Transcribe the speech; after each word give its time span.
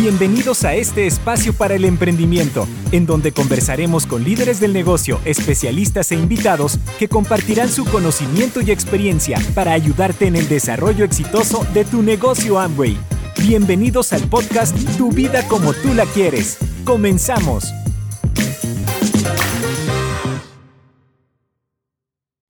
Bienvenidos 0.00 0.64
a 0.64 0.74
este 0.74 1.08
espacio 1.08 1.52
para 1.52 1.74
el 1.74 1.84
emprendimiento, 1.84 2.68
en 2.92 3.04
donde 3.04 3.32
conversaremos 3.32 4.06
con 4.06 4.22
líderes 4.22 4.60
del 4.60 4.72
negocio, 4.72 5.18
especialistas 5.24 6.12
e 6.12 6.14
invitados 6.14 6.78
que 7.00 7.08
compartirán 7.08 7.68
su 7.68 7.84
conocimiento 7.84 8.60
y 8.60 8.70
experiencia 8.70 9.40
para 9.56 9.72
ayudarte 9.72 10.28
en 10.28 10.36
el 10.36 10.48
desarrollo 10.48 11.04
exitoso 11.04 11.66
de 11.74 11.84
tu 11.84 12.04
negocio 12.04 12.60
Amway. 12.60 12.96
Bienvenidos 13.42 14.12
al 14.12 14.22
podcast 14.28 14.76
Tu 14.96 15.10
vida 15.10 15.48
como 15.48 15.72
tú 15.72 15.92
la 15.94 16.06
quieres. 16.06 16.58
Comenzamos. 16.84 17.64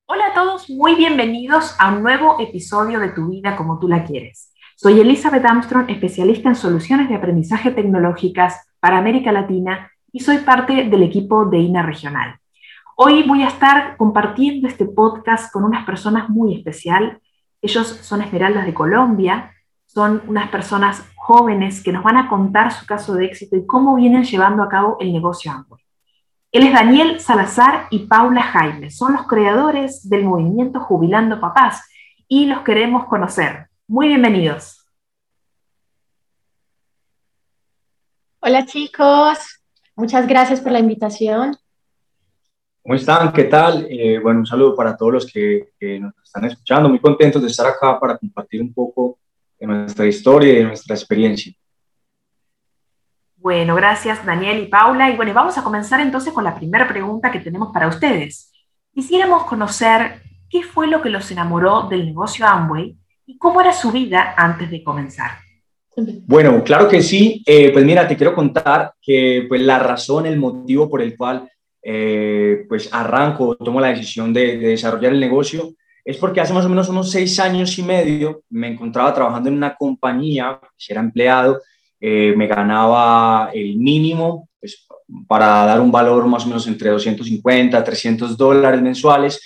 Hola 0.04 0.26
a 0.26 0.34
todos, 0.34 0.68
muy 0.68 0.96
bienvenidos 0.96 1.74
a 1.78 1.94
un 1.94 2.02
nuevo 2.02 2.36
episodio 2.40 3.00
de 3.00 3.08
Tu 3.08 3.26
vida 3.26 3.56
como 3.56 3.78
tú 3.78 3.88
la 3.88 4.04
quieres. 4.04 4.52
Soy 4.80 5.00
Elizabeth 5.00 5.44
Armstrong, 5.44 5.90
especialista 5.90 6.48
en 6.48 6.54
soluciones 6.54 7.08
de 7.08 7.16
aprendizaje 7.16 7.72
tecnológicas 7.72 8.68
para 8.78 8.98
América 8.98 9.32
Latina 9.32 9.90
y 10.12 10.20
soy 10.20 10.38
parte 10.38 10.84
del 10.84 11.02
equipo 11.02 11.46
de 11.46 11.58
INA 11.58 11.82
Regional. 11.82 12.38
Hoy 12.94 13.24
voy 13.24 13.42
a 13.42 13.48
estar 13.48 13.96
compartiendo 13.96 14.68
este 14.68 14.84
podcast 14.84 15.52
con 15.52 15.64
unas 15.64 15.84
personas 15.84 16.28
muy 16.28 16.54
especial. 16.54 17.20
Ellos 17.60 17.88
son 17.88 18.22
Esmeraldas 18.22 18.66
de 18.66 18.74
Colombia, 18.74 19.50
son 19.84 20.22
unas 20.28 20.48
personas 20.48 21.04
jóvenes 21.16 21.82
que 21.82 21.92
nos 21.92 22.04
van 22.04 22.16
a 22.16 22.28
contar 22.28 22.70
su 22.70 22.86
caso 22.86 23.14
de 23.14 23.24
éxito 23.24 23.56
y 23.56 23.66
cómo 23.66 23.96
vienen 23.96 24.22
llevando 24.22 24.62
a 24.62 24.68
cabo 24.68 24.96
el 25.00 25.12
negocio 25.12 25.50
Amway. 25.50 25.82
Él 26.52 26.62
es 26.62 26.72
Daniel 26.72 27.18
Salazar 27.18 27.88
y 27.90 28.06
Paula 28.06 28.44
Jaime, 28.44 28.90
son 28.92 29.14
los 29.14 29.26
creadores 29.26 30.08
del 30.08 30.24
movimiento 30.24 30.78
Jubilando 30.78 31.40
Papás 31.40 31.82
y 32.28 32.46
los 32.46 32.60
queremos 32.60 33.06
conocer. 33.06 33.68
Muy 33.90 34.08
bienvenidos. 34.08 34.77
Hola 38.40 38.64
chicos, 38.64 39.38
muchas 39.96 40.26
gracias 40.26 40.60
por 40.60 40.72
la 40.72 40.78
invitación. 40.78 41.56
¿Cómo 42.82 42.94
están? 42.94 43.32
¿Qué 43.32 43.44
tal? 43.44 43.86
Eh, 43.90 44.18
bueno, 44.18 44.40
un 44.40 44.46
saludo 44.46 44.74
para 44.74 44.96
todos 44.96 45.12
los 45.12 45.26
que, 45.26 45.70
nos 46.00 46.14
están 46.24 46.44
escuchando. 46.44 46.88
Muy 46.88 47.00
contentos 47.00 47.42
de 47.42 47.48
estar 47.48 47.66
acá 47.66 47.98
para 47.98 48.16
compartir 48.16 48.62
un 48.62 48.72
poco 48.72 49.18
de 49.58 49.66
nuestra 49.66 50.06
historia 50.06 50.52
y 50.52 50.56
de 50.56 50.64
nuestra 50.64 50.94
experiencia. 50.94 51.52
Bueno, 53.36 53.74
gracias 53.74 54.24
Daniel 54.24 54.62
y 54.62 54.66
Paula. 54.66 55.10
Y 55.10 55.16
bueno, 55.16 55.34
vamos 55.34 55.58
a 55.58 55.64
comenzar 55.64 56.00
entonces 56.00 56.32
con 56.32 56.44
la 56.44 56.54
primera 56.54 56.88
pregunta 56.88 57.30
que 57.30 57.40
tenemos 57.40 57.72
para 57.72 57.88
ustedes. 57.88 58.52
Quisiéramos 58.94 59.44
conocer 59.44 60.22
qué 60.48 60.62
fue 60.62 60.86
lo 60.86 61.02
que 61.02 61.10
los 61.10 61.30
enamoró 61.30 61.88
del 61.88 62.06
negocio 62.06 62.46
Amway 62.46 62.96
¿Y 63.30 63.36
cómo 63.36 63.60
era 63.60 63.74
su 63.74 63.92
vida 63.92 64.32
antes 64.38 64.70
de 64.70 64.82
comenzar? 64.82 65.32
Bueno, 66.26 66.62
claro 66.62 66.88
que 66.88 67.02
sí. 67.02 67.42
Eh, 67.46 67.70
pues 67.72 67.84
mira, 67.84 68.06
te 68.06 68.16
quiero 68.16 68.34
contar 68.34 68.92
que 69.00 69.46
pues, 69.48 69.60
la 69.62 69.78
razón, 69.78 70.26
el 70.26 70.38
motivo 70.38 70.88
por 70.88 71.02
el 71.02 71.16
cual 71.16 71.48
eh, 71.82 72.66
pues 72.68 72.88
arranco, 72.92 73.56
tomo 73.56 73.80
la 73.80 73.88
decisión 73.88 74.32
de, 74.32 74.58
desarrollar 74.58 75.12
el 75.12 75.20
negocio, 75.20 75.74
es 76.04 76.16
porque 76.16 76.40
hace 76.40 76.52
más 76.52 76.64
o 76.64 76.68
menos 76.68 76.88
unos 76.88 77.10
seis 77.10 77.38
años 77.38 77.78
y 77.78 77.82
medio 77.82 78.42
me 78.50 78.68
encontraba 78.68 79.14
trabajando 79.14 79.48
en 79.48 79.56
una 79.56 79.74
compañía, 79.74 80.60
era 80.88 81.00
empleado, 81.00 81.60
eh, 82.00 82.34
me 82.36 82.46
ganaba 82.46 83.50
el 83.52 83.76
mínimo 83.76 84.48
pues, 84.60 84.86
para 85.26 85.46
dar 85.64 85.80
un 85.80 85.90
valor 85.90 86.26
más 86.26 86.44
o 86.44 86.48
menos 86.48 86.66
entre 86.66 86.90
250 86.90 87.82
300 87.82 88.36
dólares 88.36 88.82
mensuales 88.82 89.40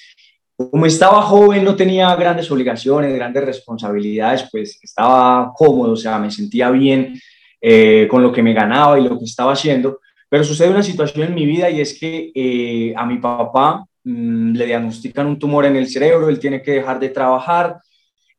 como 0.70 0.86
estaba 0.86 1.22
joven, 1.22 1.64
no 1.64 1.74
tenía 1.74 2.14
grandes 2.16 2.50
obligaciones, 2.50 3.14
grandes 3.14 3.44
responsabilidades, 3.44 4.48
pues 4.50 4.78
estaba 4.82 5.52
cómodo, 5.54 5.92
o 5.92 5.96
sea, 5.96 6.18
me 6.18 6.30
sentía 6.30 6.70
bien 6.70 7.18
eh, 7.60 8.06
con 8.10 8.22
lo 8.22 8.32
que 8.32 8.42
me 8.42 8.52
ganaba 8.52 8.98
y 8.98 9.04
lo 9.04 9.18
que 9.18 9.24
estaba 9.24 9.52
haciendo. 9.52 10.00
Pero 10.28 10.44
sucede 10.44 10.70
una 10.70 10.82
situación 10.82 11.28
en 11.28 11.34
mi 11.34 11.46
vida 11.46 11.68
y 11.70 11.80
es 11.80 11.98
que 11.98 12.32
eh, 12.34 12.94
a 12.96 13.04
mi 13.06 13.18
papá 13.18 13.84
mm, 14.04 14.52
le 14.54 14.66
diagnostican 14.66 15.26
un 15.26 15.38
tumor 15.38 15.66
en 15.66 15.76
el 15.76 15.88
cerebro, 15.88 16.28
él 16.28 16.38
tiene 16.38 16.62
que 16.62 16.72
dejar 16.72 16.98
de 16.98 17.10
trabajar. 17.10 17.78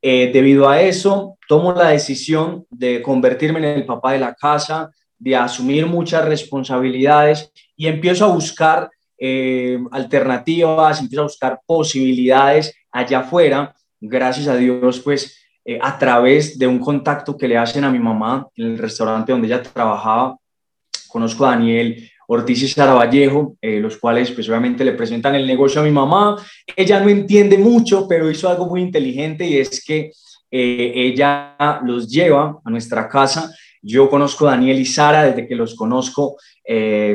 Eh, 0.01 0.31
debido 0.33 0.67
a 0.67 0.81
eso, 0.81 1.38
tomo 1.47 1.72
la 1.72 1.89
decisión 1.89 2.66
de 2.69 3.01
convertirme 3.01 3.59
en 3.59 3.66
el 3.66 3.85
papá 3.85 4.12
de 4.12 4.19
la 4.19 4.33
casa, 4.33 4.91
de 5.17 5.35
asumir 5.35 5.85
muchas 5.85 6.25
responsabilidades 6.25 7.51
y 7.78 7.88
empiezo 7.88 8.25
a 8.25 8.33
buscar 8.33 8.89
eh, 9.25 9.79
alternativas, 9.91 11.00
empieza 11.00 11.22
a 11.22 11.23
buscar 11.23 11.61
posibilidades 11.66 12.75
allá 12.91 13.19
afuera. 13.19 13.73
Gracias 14.01 14.50
a 14.50 14.57
Dios, 14.57 15.00
pues 15.00 15.47
eh, 15.63 15.79
a 15.81 15.97
través 15.97 16.59
de 16.59 16.67
un 16.67 16.78
contacto 16.78 17.38
que 17.38 17.47
le 17.47 17.57
hacen 17.57 17.85
a 17.85 17.89
mi 17.89 18.00
mamá 18.00 18.50
en 18.57 18.73
el 18.73 18.78
restaurante 18.78 19.31
donde 19.31 19.47
ella 19.47 19.63
trabajaba, 19.63 20.35
conozco 21.07 21.45
a 21.45 21.51
Daniel 21.51 22.06
Ortiz 22.28 22.63
y 22.63 22.67
Sara 22.67 22.95
Vallejo, 22.95 23.56
eh, 23.62 23.79
los 23.79 23.95
cuales 23.95 24.29
pues 24.31 24.50
obviamente 24.50 24.83
le 24.83 24.91
presentan 24.91 25.35
el 25.35 25.47
negocio 25.47 25.79
a 25.79 25.85
mi 25.85 25.91
mamá. 25.91 26.35
Ella 26.75 27.00
no 27.00 27.07
entiende 27.07 27.57
mucho, 27.57 28.06
pero 28.09 28.29
hizo 28.29 28.50
algo 28.50 28.66
muy 28.66 28.81
inteligente 28.81 29.47
y 29.47 29.57
es 29.57 29.81
que 29.85 30.12
ella 30.51 31.56
los 31.85 32.09
lleva 32.09 32.59
a 32.62 32.69
nuestra 32.69 33.07
casa. 33.07 33.50
Yo 33.81 34.09
conozco 34.09 34.50
a 34.50 34.51
Daniel 34.51 34.81
y 34.81 34.85
Sara 34.85 35.23
desde 35.23 35.47
que 35.47 35.56
los 35.56 35.75
conozco, 35.75 36.35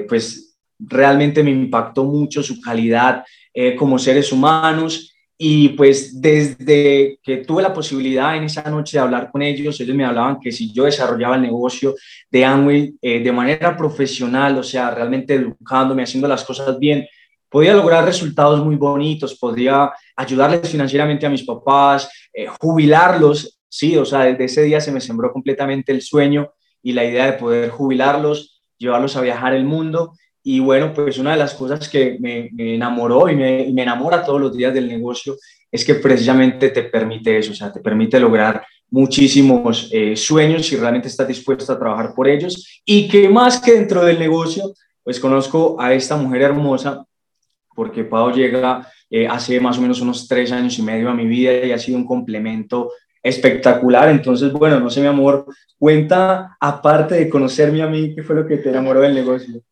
pues 0.09 0.48
realmente 0.79 1.43
me 1.43 1.51
impactó 1.51 2.05
mucho 2.05 2.43
su 2.43 2.61
calidad 2.61 3.25
eh, 3.53 3.75
como 3.75 3.99
seres 3.99 4.33
humanos. 4.33 5.15
Y 5.41 5.71
pues 5.71 6.21
desde 6.21 7.21
que 7.23 7.39
tuve 7.39 7.63
la 7.63 7.73
posibilidad 7.73 8.37
en 8.37 8.45
esa 8.45 8.69
noche 8.69 8.97
de 8.97 9.03
hablar 9.03 9.31
con 9.31 9.41
ellos, 9.41 9.81
ellos 9.81 9.97
me 9.97 10.05
hablaban 10.05 10.41
que 10.41 10.51
si 10.51 10.73
yo 10.73 10.85
desarrollaba 10.85 11.37
el 11.37 11.43
negocio 11.43 11.95
de 12.29 12.45
Amway 12.45 12.97
eh, 13.01 13.21
de 13.21 13.33
manera 13.33 13.77
profesional, 13.77 14.59
o 14.59 14.65
sea, 14.65 14.91
realmente 14.91 15.35
educándome, 15.35 16.03
haciendo 16.03 16.27
las 16.27 16.45
cosas 16.45 16.77
bien, 16.81 17.07
podía 17.49 17.73
lograr 17.73 18.05
resultados 18.05 18.65
muy 18.65 18.75
bonitos, 18.75 19.39
podría 19.39 19.93
ayudarles 20.17 20.69
financieramente 20.69 21.25
a 21.25 21.31
mis 21.31 21.45
papás, 21.45 22.11
eh, 22.33 22.49
jubilarlos, 22.61 23.61
sí, 23.69 23.97
o 23.97 24.05
sea, 24.05 24.25
desde 24.25 24.45
ese 24.45 24.63
día 24.63 24.81
se 24.81 24.91
me 24.91 25.01
sembró 25.01 25.33
completamente 25.33 25.93
el 25.93 26.03
sueño 26.03 26.51
y 26.83 26.93
la 26.93 27.05
idea 27.05 27.27
de 27.27 27.33
poder 27.35 27.71
jubilarlos, 27.71 28.61
llevarlos 28.77 29.17
a 29.17 29.21
viajar 29.21 29.55
el 29.55 29.65
mundo 29.65 30.15
y 30.51 30.61
bueno, 30.61 30.95
pues 30.95 31.19
una 31.19 31.33
de 31.33 31.37
las 31.37 31.53
cosas 31.53 31.91
que 31.91 32.17
me, 32.19 32.49
enamoró 32.57 33.29
y 33.29 33.37
me, 33.37 33.69
enamora 33.69 34.25
todos 34.25 34.41
los 34.41 34.57
días 34.57 34.73
del 34.73 34.89
negocio 34.89 35.37
es 35.71 35.85
que 35.85 35.97
precisamente 35.97 36.71
te 36.71 36.85
permite 36.85 37.37
eso, 37.37 37.53
o 37.53 37.55
sea, 37.55 37.71
te 37.71 37.81
permite 37.81 38.19
lograr 38.19 38.65
muchísimos 38.89 39.91
eh, 39.93 40.17
sueños 40.17 40.67
si 40.67 40.77
realmente 40.77 41.09
estás 41.09 41.29
dispuesto 41.29 41.71
a 41.71 41.79
trabajar 41.79 42.15
por 42.15 42.27
ellos 42.27 42.81
y 42.87 43.09
que 43.09 43.29
más 43.29 43.61
que 43.61 43.73
dentro 43.73 44.03
del 44.03 44.19
negocio, 44.19 44.73
pues 45.03 45.21
conozco 45.21 45.77
a 45.79 45.93
esta 45.93 46.17
mujer 46.17 46.41
hermosa 46.41 47.05
porque 47.75 48.05
Pau 48.05 48.33
llega 48.33 48.91
eh, 49.11 49.29
hace 49.29 49.61
más 49.61 49.77
o 49.77 49.83
menos 49.83 50.01
unos 50.01 50.27
tres 50.27 50.51
años 50.51 50.79
y 50.79 50.83
medio 50.83 51.11
a 51.11 51.15
mi 51.15 51.27
vida 51.27 51.67
y 51.67 51.73
ha 51.73 51.79
sido 51.79 51.99
un 51.99 52.07
complemento 52.07 52.91
espectacular. 53.23 54.09
Entonces, 54.09 54.51
bueno, 54.51 54.81
no 54.81 54.89
sé, 54.89 55.03
mi 55.03 55.09
amor, 55.09 55.45
cuenta 55.79 56.57
aparte 56.59 57.17
de 57.17 57.29
conocerme 57.29 57.83
a 57.83 57.87
mí, 57.87 58.15
¿qué 58.15 58.23
fue 58.23 58.35
lo 58.35 58.47
que 58.47 58.57
te 58.57 58.71
enamoró 58.71 59.01
del 59.01 59.15
negocio? 59.15 59.63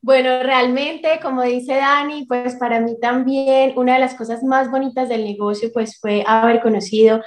Bueno, 0.00 0.44
realmente, 0.44 1.18
como 1.20 1.42
dice 1.42 1.74
Dani, 1.74 2.24
pues 2.26 2.54
para 2.54 2.80
mí 2.80 2.96
también 3.00 3.72
una 3.76 3.94
de 3.94 3.98
las 3.98 4.14
cosas 4.14 4.44
más 4.44 4.70
bonitas 4.70 5.08
del 5.08 5.24
negocio 5.24 5.70
pues 5.74 5.98
fue 6.00 6.22
haber 6.24 6.60
conocido 6.60 7.20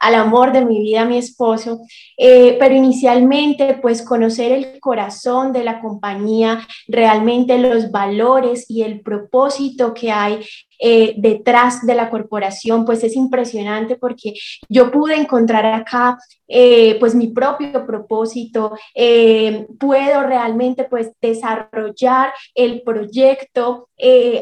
al 0.00 0.16
amor 0.16 0.52
de 0.52 0.64
mi 0.64 0.80
vida, 0.80 1.04
mi 1.04 1.18
esposo, 1.18 1.80
eh, 2.16 2.56
pero 2.58 2.74
inicialmente 2.74 3.78
pues 3.80 4.02
conocer 4.02 4.50
el 4.50 4.80
corazón 4.80 5.52
de 5.52 5.62
la 5.62 5.80
compañía, 5.80 6.66
realmente 6.88 7.58
los 7.58 7.92
valores 7.92 8.68
y 8.68 8.82
el 8.82 9.02
propósito 9.02 9.94
que 9.94 10.10
hay 10.10 10.44
eh, 10.78 11.14
detrás 11.16 11.86
de 11.86 11.94
la 11.94 12.10
corporación, 12.10 12.84
pues 12.84 13.02
es 13.04 13.16
impresionante 13.16 13.96
porque 13.96 14.34
yo 14.68 14.90
pude 14.90 15.16
encontrar 15.16 15.66
acá 15.66 16.18
eh, 16.48 16.96
pues 17.00 17.12
mi 17.14 17.26
propio 17.28 17.84
propósito, 17.84 18.76
eh, 18.94 19.66
puedo 19.80 20.22
realmente 20.22 20.84
pues 20.84 21.10
desarrollar 21.20 22.32
el 22.54 22.82
proyecto 22.82 23.88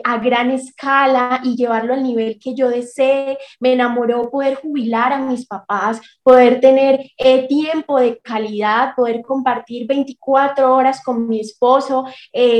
a 0.02 0.18
gran 0.18 0.50
escala 0.50 1.40
y 1.44 1.54
llevarlo 1.54 1.94
al 1.94 2.02
nivel 2.02 2.40
que 2.40 2.56
yo 2.56 2.68
desee. 2.68 3.38
Me 3.60 3.72
enamoró 3.72 4.28
poder 4.28 4.56
jubilar 4.56 5.12
a 5.12 5.18
mis 5.18 5.46
papás, 5.46 6.00
poder 6.24 6.60
tener 6.60 7.06
tiempo 7.48 8.00
de 8.00 8.18
calidad, 8.18 8.94
poder 8.96 9.22
compartir 9.22 9.86
24 9.86 10.74
horas 10.74 11.00
con 11.04 11.28
mi 11.28 11.38
esposo, 11.38 12.04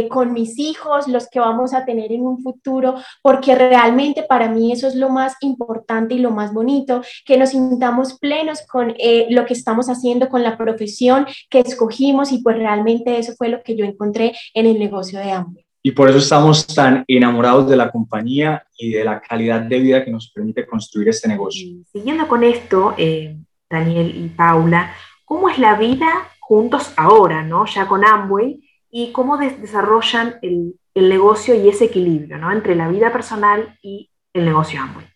con 0.09 0.33
mis 0.33 0.57
hijos, 0.61 1.09
los 1.09 1.29
que 1.29 1.41
vamos 1.41 1.75
a 1.75 1.85
tener 1.85 2.13
en 2.13 2.25
un 2.25 2.41
futuro, 2.41 2.95
porque 3.23 3.57
realmente 3.69 4.23
para 4.23 4.49
mí 4.49 4.73
eso 4.73 4.87
es 4.87 4.95
lo 4.95 5.09
más 5.09 5.35
importante 5.41 6.15
y 6.15 6.19
lo 6.19 6.31
más 6.31 6.53
bonito, 6.53 7.03
que 7.25 7.37
nos 7.37 7.51
sintamos 7.51 8.19
plenos 8.19 8.63
con 8.67 8.95
eh, 8.99 9.27
lo 9.31 9.45
que 9.47 9.55
estamos 9.55 9.89
haciendo, 9.89 10.29
con 10.29 10.43
la 10.43 10.57
profesión 10.57 11.27
que 11.51 11.61
escogimos 11.61 12.33
y 12.33 12.39
pues 12.39 12.57
realmente 12.57 13.19
eso 13.19 13.35
fue 13.37 13.49
lo 13.49 13.63
que 13.63 13.77
yo 13.77 13.85
encontré 13.85 14.35
en 14.55 14.67
el 14.67 14.79
negocio 14.79 15.19
de 15.19 15.33
hambre. 15.33 15.67
Y 15.83 15.93
por 15.93 16.09
eso 16.09 16.19
estamos 16.19 16.67
tan 16.67 17.05
enamorados 17.07 17.69
de 17.69 17.77
la 17.77 17.91
compañía 17.91 18.65
y 18.79 18.91
de 18.91 19.05
la 19.05 19.21
calidad 19.21 19.61
de 19.61 19.81
vida 19.81 20.05
que 20.05 20.11
nos 20.11 20.31
permite 20.31 20.67
construir 20.67 21.11
este 21.11 21.29
negocio. 21.29 21.77
Siguiendo 21.93 22.27
con 22.27 22.43
esto, 22.43 22.95
eh, 22.97 23.37
Daniel 23.69 24.15
y 24.17 24.29
Paula, 24.29 24.95
¿cómo 25.27 25.51
es 25.51 25.59
la 25.59 25.77
vida 25.77 26.09
juntos 26.41 26.93
ahora, 26.97 27.43
¿no? 27.43 27.67
Ya 27.67 27.87
con 27.87 28.03
Amway, 28.05 28.63
y 28.97 29.11
cómo 29.11 29.37
desarrollan 29.37 30.37
el, 30.41 30.77
el, 30.95 31.09
negocio 31.09 31.55
y 31.55 31.69
ese 31.69 31.87
equilibrio, 31.87 32.39
¿no? 32.39 32.53
Entre 32.53 32.75
la 32.75 32.89
vida 32.89 33.13
personal 33.13 33.79
y 33.83 34.11
el 34.33 34.45
negocio 34.45 34.81
Amway. 34.81 35.07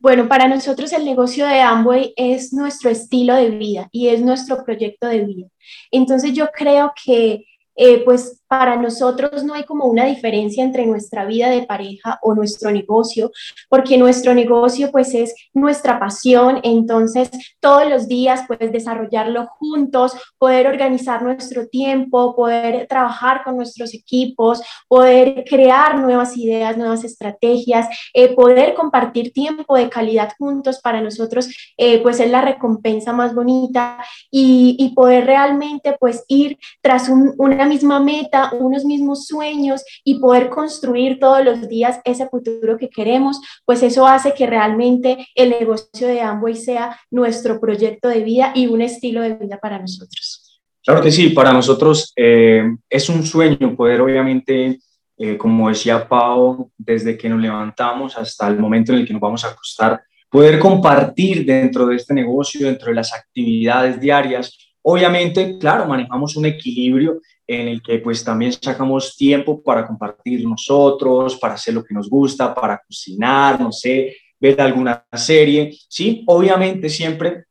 Bueno, 0.00 0.28
para 0.28 0.46
nosotros 0.46 0.92
el 0.92 1.04
negocio 1.04 1.46
de 1.46 1.60
Amway 1.60 2.14
es 2.16 2.52
nuestro 2.52 2.88
estilo 2.88 3.34
de 3.34 3.50
vida 3.50 3.88
y 3.90 4.08
es 4.08 4.20
nuestro 4.22 4.64
proyecto 4.64 5.08
de 5.08 5.24
vida. 5.24 5.48
Entonces 5.90 6.32
yo 6.32 6.48
creo 6.52 6.92
que 7.04 7.44
eh, 7.74 8.04
pues 8.04 8.37
para 8.48 8.76
nosotros 8.76 9.44
no 9.44 9.54
hay 9.54 9.64
como 9.64 9.84
una 9.84 10.06
diferencia 10.06 10.64
entre 10.64 10.86
nuestra 10.86 11.24
vida 11.24 11.48
de 11.48 11.62
pareja 11.62 12.18
o 12.22 12.34
nuestro 12.34 12.70
negocio, 12.70 13.30
porque 13.68 13.98
nuestro 13.98 14.34
negocio 14.34 14.90
pues 14.90 15.14
es 15.14 15.34
nuestra 15.52 15.98
pasión, 15.98 16.60
entonces 16.62 17.30
todos 17.60 17.88
los 17.88 18.08
días 18.08 18.44
pues 18.48 18.72
desarrollarlo 18.72 19.46
juntos, 19.58 20.14
poder 20.38 20.66
organizar 20.66 21.22
nuestro 21.22 21.68
tiempo, 21.68 22.34
poder 22.34 22.86
trabajar 22.88 23.42
con 23.44 23.56
nuestros 23.56 23.94
equipos, 23.94 24.62
poder 24.88 25.44
crear 25.48 25.98
nuevas 25.98 26.36
ideas, 26.36 26.76
nuevas 26.76 27.04
estrategias, 27.04 27.86
eh, 28.14 28.34
poder 28.34 28.74
compartir 28.74 29.32
tiempo 29.32 29.76
de 29.76 29.88
calidad 29.88 30.32
juntos 30.38 30.80
para 30.80 31.00
nosotros 31.00 31.48
eh, 31.76 32.02
pues 32.02 32.20
es 32.20 32.30
la 32.30 32.42
recompensa 32.42 33.12
más 33.12 33.34
bonita. 33.34 33.98
Y, 34.30 34.76
y 34.78 34.94
poder 34.94 35.26
realmente 35.26 35.96
pues 35.98 36.24
ir 36.28 36.58
tras 36.80 37.08
una 37.08 37.66
misma 37.66 38.00
meta, 38.00 38.37
unos 38.52 38.84
mismos 38.84 39.26
sueños 39.26 39.82
y 40.04 40.18
poder 40.18 40.48
construir 40.48 41.18
todos 41.18 41.44
los 41.44 41.68
días 41.68 42.00
ese 42.04 42.28
futuro 42.28 42.76
que 42.76 42.88
queremos, 42.88 43.40
pues 43.64 43.82
eso 43.82 44.06
hace 44.06 44.34
que 44.34 44.46
realmente 44.46 45.26
el 45.34 45.50
negocio 45.50 46.08
de 46.08 46.20
Amway 46.20 46.54
sea 46.54 46.98
nuestro 47.10 47.60
proyecto 47.60 48.08
de 48.08 48.22
vida 48.22 48.52
y 48.54 48.66
un 48.66 48.82
estilo 48.82 49.22
de 49.22 49.34
vida 49.34 49.58
para 49.58 49.78
nosotros. 49.78 50.60
Claro 50.84 51.02
que 51.02 51.10
sí, 51.10 51.30
para 51.30 51.52
nosotros 51.52 52.12
eh, 52.16 52.64
es 52.88 53.08
un 53.08 53.22
sueño 53.22 53.76
poder 53.76 54.00
obviamente, 54.00 54.78
eh, 55.18 55.36
como 55.36 55.68
decía 55.68 56.08
Pau, 56.08 56.70
desde 56.78 57.18
que 57.18 57.28
nos 57.28 57.40
levantamos 57.40 58.16
hasta 58.16 58.48
el 58.48 58.58
momento 58.58 58.92
en 58.92 59.00
el 59.00 59.06
que 59.06 59.12
nos 59.12 59.20
vamos 59.20 59.44
a 59.44 59.48
acostar, 59.48 60.00
poder 60.30 60.58
compartir 60.58 61.44
dentro 61.44 61.86
de 61.86 61.96
este 61.96 62.14
negocio, 62.14 62.66
dentro 62.66 62.88
de 62.88 62.94
las 62.94 63.12
actividades 63.12 64.00
diarias. 64.00 64.56
Obviamente, 64.82 65.58
claro, 65.58 65.86
manejamos 65.86 66.36
un 66.36 66.46
equilibrio 66.46 67.20
en 67.48 67.66
el 67.66 67.82
que 67.82 67.98
pues 67.98 68.22
también 68.22 68.52
sacamos 68.52 69.16
tiempo 69.16 69.62
para 69.62 69.86
compartir 69.86 70.46
nosotros, 70.46 71.36
para 71.36 71.54
hacer 71.54 71.72
lo 71.72 71.82
que 71.82 71.94
nos 71.94 72.08
gusta, 72.08 72.54
para 72.54 72.78
cocinar, 72.86 73.58
no 73.58 73.72
sé, 73.72 74.14
ver 74.38 74.60
alguna 74.60 75.06
serie, 75.14 75.74
¿sí? 75.88 76.22
Obviamente 76.26 76.90
siempre 76.90 77.46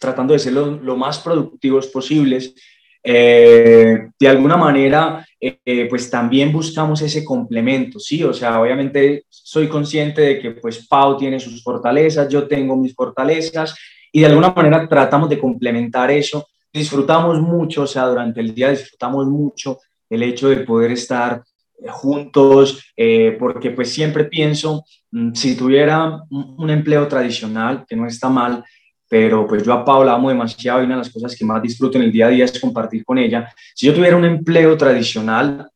tratando 0.00 0.32
de 0.32 0.38
ser 0.38 0.54
lo, 0.54 0.96
más 0.96 1.18
productivos 1.18 1.88
posibles. 1.88 2.54
Eh, 3.02 4.08
de 4.18 4.28
alguna 4.28 4.56
manera, 4.56 5.26
eh, 5.38 5.86
pues 5.90 6.08
también 6.08 6.50
buscamos 6.50 7.02
ese 7.02 7.22
complemento, 7.22 7.98
¿sí? 7.98 8.24
O 8.24 8.32
sea, 8.32 8.62
obviamente 8.62 9.24
soy 9.28 9.68
consciente 9.68 10.22
de 10.22 10.38
que 10.38 10.52
pues 10.52 10.88
Pau 10.88 11.18
tiene 11.18 11.38
sus 11.38 11.62
fortalezas, 11.62 12.30
yo 12.30 12.48
tengo 12.48 12.76
mis 12.76 12.94
fortalezas 12.94 13.74
y 14.10 14.20
de 14.20 14.26
alguna 14.26 14.50
manera 14.50 14.88
tratamos 14.88 15.28
de 15.28 15.38
complementar 15.38 16.10
eso 16.10 16.46
disfrutamos 16.74 17.40
mucho, 17.40 17.82
o 17.82 17.86
sea, 17.86 18.06
durante 18.06 18.40
el 18.40 18.52
día 18.52 18.70
disfrutamos 18.70 19.26
mucho 19.28 19.78
el 20.10 20.24
hecho 20.24 20.48
de 20.48 20.58
poder 20.58 20.90
estar 20.90 21.42
eh, 21.78 21.88
juntos, 21.88 22.92
eh, 22.96 23.36
porque 23.38 23.70
pues 23.70 23.92
siempre 23.92 24.24
pienso, 24.24 24.84
mm, 25.12 25.32
si 25.34 25.56
tuviera 25.56 26.20
un 26.30 26.68
empleo 26.68 27.06
tradicional, 27.06 27.84
que 27.88 27.94
no 27.96 28.06
está 28.06 28.28
mal, 28.28 28.64
pero 29.08 29.46
pues 29.46 29.62
yo 29.62 29.72
a 29.72 29.84
Paula 29.84 30.14
amo 30.14 30.28
demasiado 30.28 30.80
y 30.82 30.86
una 30.86 30.96
de 30.96 31.02
las 31.02 31.12
cosas 31.12 31.36
que 31.36 31.44
más 31.44 31.62
disfruto 31.62 31.96
en 31.96 32.04
el 32.04 32.12
día 32.12 32.26
a 32.26 32.30
día 32.30 32.44
es 32.44 32.58
compartir 32.58 33.04
con 33.04 33.18
ella. 33.18 33.52
Si 33.74 33.86
yo 33.86 33.94
tuviera 33.94 34.16
un 34.16 34.24
empleo 34.24 34.76
tradicional, 34.76 35.70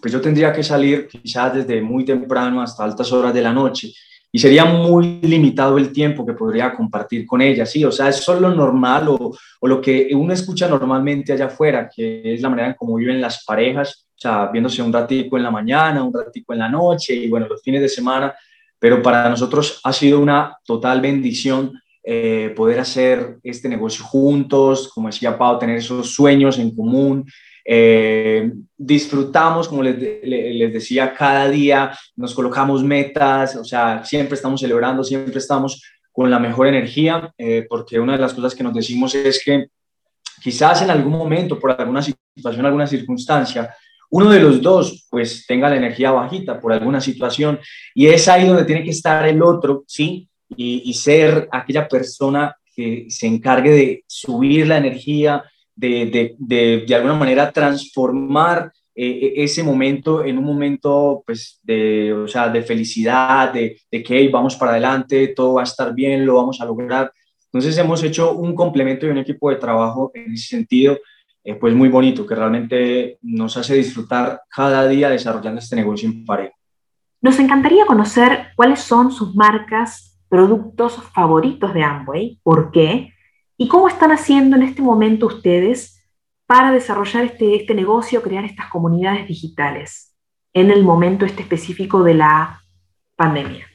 pues 0.00 0.12
yo 0.12 0.20
tendría 0.20 0.52
que 0.52 0.62
salir 0.62 1.06
quizás 1.06 1.54
desde 1.54 1.82
muy 1.82 2.04
temprano 2.06 2.62
hasta 2.62 2.84
altas 2.84 3.12
horas 3.12 3.34
de 3.34 3.42
la 3.42 3.52
noche 3.52 3.92
y 4.32 4.38
sería 4.38 4.64
muy 4.64 5.20
limitado 5.22 5.76
el 5.78 5.92
tiempo 5.92 6.24
que 6.24 6.34
podría 6.34 6.72
compartir 6.72 7.26
con 7.26 7.42
ella, 7.42 7.66
sí, 7.66 7.84
o 7.84 7.90
sea, 7.90 8.08
es 8.08 8.16
solo 8.16 8.48
lo 8.48 8.54
normal 8.54 9.08
o, 9.08 9.36
o, 9.60 9.66
lo 9.66 9.80
que 9.80 10.10
uno 10.14 10.32
escucha 10.32 10.68
normalmente 10.68 11.32
allá 11.32 11.46
afuera, 11.46 11.90
que 11.94 12.34
es 12.34 12.40
la 12.40 12.48
manera 12.48 12.68
en 12.68 12.74
cómo 12.74 12.96
viven 12.96 13.20
las 13.20 13.44
parejas, 13.44 14.06
o 14.14 14.20
sea, 14.20 14.46
viéndose 14.46 14.82
un 14.82 14.92
ratico 14.92 15.36
en 15.36 15.42
la 15.42 15.50
mañana, 15.50 16.04
un 16.04 16.12
ratico 16.12 16.52
en 16.52 16.60
la 16.60 16.68
noche 16.68 17.14
y 17.14 17.28
bueno, 17.28 17.48
los 17.48 17.62
fines 17.62 17.80
de 17.80 17.88
semana, 17.88 18.34
pero 18.78 19.02
para 19.02 19.28
nosotros 19.28 19.80
ha 19.82 19.92
sido 19.92 20.20
una 20.20 20.56
total 20.64 21.00
bendición 21.00 21.80
eh, 22.02 22.52
poder 22.56 22.80
hacer 22.80 23.38
este 23.42 23.68
negocio 23.68 24.04
juntos, 24.04 24.88
como 24.88 25.08
decía 25.08 25.36
Pau, 25.36 25.58
tener 25.58 25.76
esos 25.76 26.14
sueños 26.14 26.58
en 26.58 26.74
común, 26.74 27.26
eh, 27.64 28.52
disfrutamos, 28.76 29.68
como 29.68 29.82
les, 29.82 29.98
decía, 30.72 31.14
cada 31.14 31.48
día 31.48 31.96
nos 32.16 32.34
colocamos 32.34 32.82
metas, 32.82 33.56
o 33.56 33.64
sea, 33.64 34.04
siempre 34.04 34.34
estamos 34.34 34.60
celebrando, 34.60 35.04
siempre 35.04 35.38
estamos 35.38 35.82
con 36.12 36.30
la 36.30 36.38
mejor 36.38 36.66
energía, 36.66 37.32
eh, 37.38 37.66
porque 37.68 38.00
una 38.00 38.14
de 38.14 38.18
las 38.18 38.34
cosas 38.34 38.54
que 38.54 38.62
nos 38.62 38.74
decimos 38.74 39.14
es 39.14 39.42
que 39.44 39.66
quizás 40.42 40.82
en 40.82 40.90
algún 40.90 41.12
momento, 41.12 41.58
por 41.58 41.72
alguna 41.72 42.02
situación, 42.02 42.66
alguna 42.66 42.86
circunstancia, 42.86 43.74
uno 44.12 44.30
de 44.30 44.40
los 44.40 44.60
dos 44.60 45.06
pues 45.08 45.46
tenga 45.46 45.68
la 45.68 45.76
energía 45.76 46.10
bajita 46.10 46.60
por 46.60 46.72
alguna 46.72 47.00
situación 47.00 47.60
y 47.94 48.06
es 48.06 48.26
ahí 48.26 48.48
donde 48.48 48.64
tiene 48.64 48.82
que 48.82 48.90
estar 48.90 49.26
el 49.28 49.40
otro, 49.40 49.84
¿sí? 49.86 50.28
Y 50.56 50.92
ser 50.94 51.48
aquella 51.52 51.86
persona 51.86 52.56
que 52.74 53.06
se 53.08 53.28
encargue 53.28 53.70
de 53.70 54.04
subir 54.08 54.66
la 54.66 54.78
energía, 54.78 55.44
de, 55.80 56.36
de, 56.38 56.84
de, 56.86 56.94
alguna 56.94 57.14
manera 57.14 57.50
transformar 57.50 58.70
eh, 58.94 59.34
e, 59.36 59.44
ese 59.44 59.62
momento 59.62 60.22
en 60.24 60.36
un 60.36 60.44
momento 60.44 61.22
pues, 61.24 61.58
de, 61.62 62.12
o 62.12 62.28
sea, 62.28 62.48
de 62.48 62.62
felicidad, 62.62 63.52
de, 63.52 63.80
de 63.90 64.02
que 64.02 64.28
vamos 64.28 64.56
para 64.56 64.72
adelante, 64.72 65.28
todo 65.28 65.54
va 65.54 65.62
a 65.62 65.64
estar 65.64 65.94
bien, 65.94 66.26
lo 66.26 66.34
vamos 66.34 66.60
a 66.60 66.66
lograr. 66.66 67.12
Entonces 67.46 67.76
hemos 67.78 68.02
hecho 68.02 68.34
un 68.34 68.54
complemento 68.54 69.06
y 69.06 69.10
un 69.10 69.18
equipo 69.18 69.50
de 69.50 69.56
trabajo 69.56 70.12
en 70.14 70.32
ese 70.32 70.48
sentido, 70.48 70.98
eh, 71.42 71.54
pues 71.54 71.74
muy 71.74 71.88
bonito, 71.88 72.26
que 72.26 72.34
realmente 72.34 73.18
nos 73.22 73.56
hace 73.56 73.74
disfrutar 73.74 74.42
cada 74.54 74.86
día 74.86 75.08
desarrollando 75.08 75.60
este 75.60 75.76
negocio 75.76 76.08
en 76.08 76.24
pareja. 76.24 76.54
Nos 77.22 77.38
encantaría 77.38 77.86
conocer 77.86 78.48
cuáles 78.54 78.80
son 78.80 79.12
sus 79.12 79.34
marcas, 79.34 80.18
productos 80.28 80.96
favoritos 81.14 81.74
de 81.74 81.82
Amway, 81.82 82.38
por 82.42 82.70
qué, 82.70 83.12
¿Y 83.62 83.68
cómo 83.68 83.88
están 83.88 84.10
haciendo 84.10 84.56
en 84.56 84.62
este 84.62 84.80
momento 84.80 85.26
ustedes 85.26 86.02
para 86.46 86.72
desarrollar 86.72 87.24
este, 87.24 87.56
este 87.56 87.74
negocio, 87.74 88.22
crear 88.22 88.46
estas 88.46 88.68
comunidades 88.70 89.28
digitales 89.28 90.16
en 90.54 90.70
el 90.70 90.82
momento 90.82 91.26
este 91.26 91.42
específico 91.42 92.02
de 92.02 92.14
la 92.14 92.62
pandemia? 93.16 93.69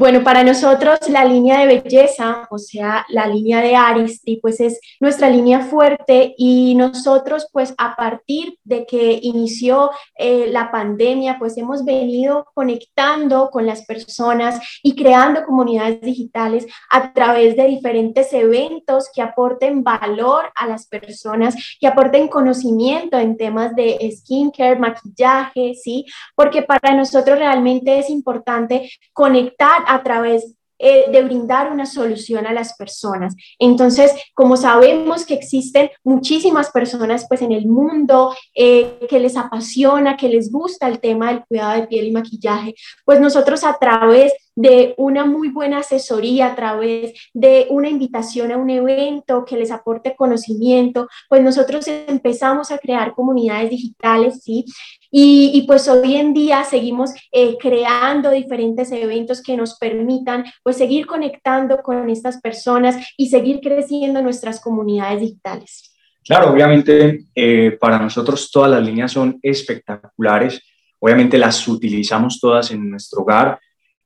Bueno, 0.00 0.24
para 0.24 0.42
nosotros 0.42 0.98
la 1.10 1.26
línea 1.26 1.60
de 1.60 1.78
belleza, 1.78 2.48
o 2.50 2.56
sea, 2.56 3.04
la 3.10 3.26
línea 3.26 3.60
de 3.60 3.76
Aristi, 3.76 4.36
pues 4.36 4.58
es 4.58 4.80
nuestra 4.98 5.28
línea 5.28 5.60
fuerte 5.60 6.32
y 6.38 6.74
nosotros 6.74 7.46
pues 7.52 7.74
a 7.76 7.96
partir 7.96 8.56
de 8.64 8.86
que 8.86 9.18
inició 9.20 9.90
eh, 10.16 10.46
la 10.48 10.70
pandemia, 10.70 11.36
pues 11.38 11.58
hemos 11.58 11.84
venido 11.84 12.46
conectando 12.54 13.50
con 13.50 13.66
las 13.66 13.84
personas 13.84 14.58
y 14.82 14.96
creando 14.96 15.44
comunidades 15.44 16.00
digitales 16.00 16.66
a 16.90 17.12
través 17.12 17.54
de 17.54 17.66
diferentes 17.66 18.32
eventos 18.32 19.10
que 19.14 19.20
aporten 19.20 19.84
valor 19.84 20.50
a 20.54 20.66
las 20.66 20.86
personas, 20.86 21.76
que 21.78 21.86
aporten 21.86 22.28
conocimiento 22.28 23.18
en 23.18 23.36
temas 23.36 23.74
de 23.74 23.98
skincare, 24.16 24.78
maquillaje, 24.78 25.74
¿sí? 25.74 26.06
Porque 26.34 26.62
para 26.62 26.94
nosotros 26.94 27.38
realmente 27.38 27.98
es 27.98 28.08
importante 28.08 28.90
conectar 29.12 29.89
a 29.90 30.02
través 30.02 30.54
eh, 30.82 31.10
de 31.12 31.22
brindar 31.22 31.70
una 31.70 31.84
solución 31.84 32.46
a 32.46 32.54
las 32.54 32.74
personas. 32.74 33.34
Entonces, 33.58 34.12
como 34.32 34.56
sabemos 34.56 35.26
que 35.26 35.34
existen 35.34 35.90
muchísimas 36.04 36.70
personas 36.70 37.26
pues 37.28 37.42
en 37.42 37.52
el 37.52 37.66
mundo 37.66 38.34
eh, 38.54 38.98
que 39.10 39.18
les 39.18 39.36
apasiona, 39.36 40.16
que 40.16 40.30
les 40.30 40.50
gusta 40.50 40.88
el 40.88 40.98
tema 40.98 41.28
del 41.28 41.44
cuidado 41.44 41.78
de 41.78 41.86
piel 41.86 42.06
y 42.06 42.12
maquillaje, 42.12 42.74
pues 43.04 43.20
nosotros 43.20 43.62
a 43.62 43.76
través 43.78 44.32
de 44.54 44.94
una 44.98 45.24
muy 45.24 45.48
buena 45.48 45.78
asesoría, 45.78 46.48
a 46.48 46.54
través 46.54 47.12
de 47.32 47.66
una 47.70 47.88
invitación 47.88 48.52
a 48.52 48.56
un 48.56 48.70
evento 48.70 49.44
que 49.44 49.56
les 49.56 49.70
aporte 49.70 50.14
conocimiento, 50.16 51.08
pues 51.28 51.42
nosotros 51.42 51.86
empezamos 51.88 52.70
a 52.70 52.78
crear 52.78 53.14
comunidades 53.14 53.70
digitales, 53.70 54.42
¿sí? 54.42 54.64
Y, 55.12 55.64
pues 55.66 55.88
hoy 55.88 56.14
en 56.16 56.32
día 56.32 56.62
seguimos 56.62 57.10
eh, 57.32 57.56
creando 57.58 58.30
diferentes 58.30 58.92
eventos 58.92 59.42
que 59.42 59.56
nos 59.56 59.76
permitan 59.76 60.44
pues 60.62 60.76
seguir 60.76 61.06
conectando 61.06 61.78
con 61.82 62.08
estas 62.08 62.40
personas 62.40 62.96
y 63.16 63.28
seguir 63.28 63.60
creciendo 63.60 64.22
nuestras 64.22 64.60
comunidades 64.60 65.20
digitales. 65.20 65.92
Claro, 66.24 66.52
obviamente 66.52 67.24
eh, 67.34 67.76
para 67.80 67.98
nosotros 67.98 68.50
todas 68.52 68.70
las 68.70 68.84
líneas 68.84 69.10
son 69.10 69.38
espectaculares, 69.42 70.62
obviamente 71.00 71.38
las 71.38 71.66
utilizamos 71.66 72.38
todas 72.38 72.70
en 72.70 72.88
nuestro 72.90 73.22
hogar, 73.22 73.58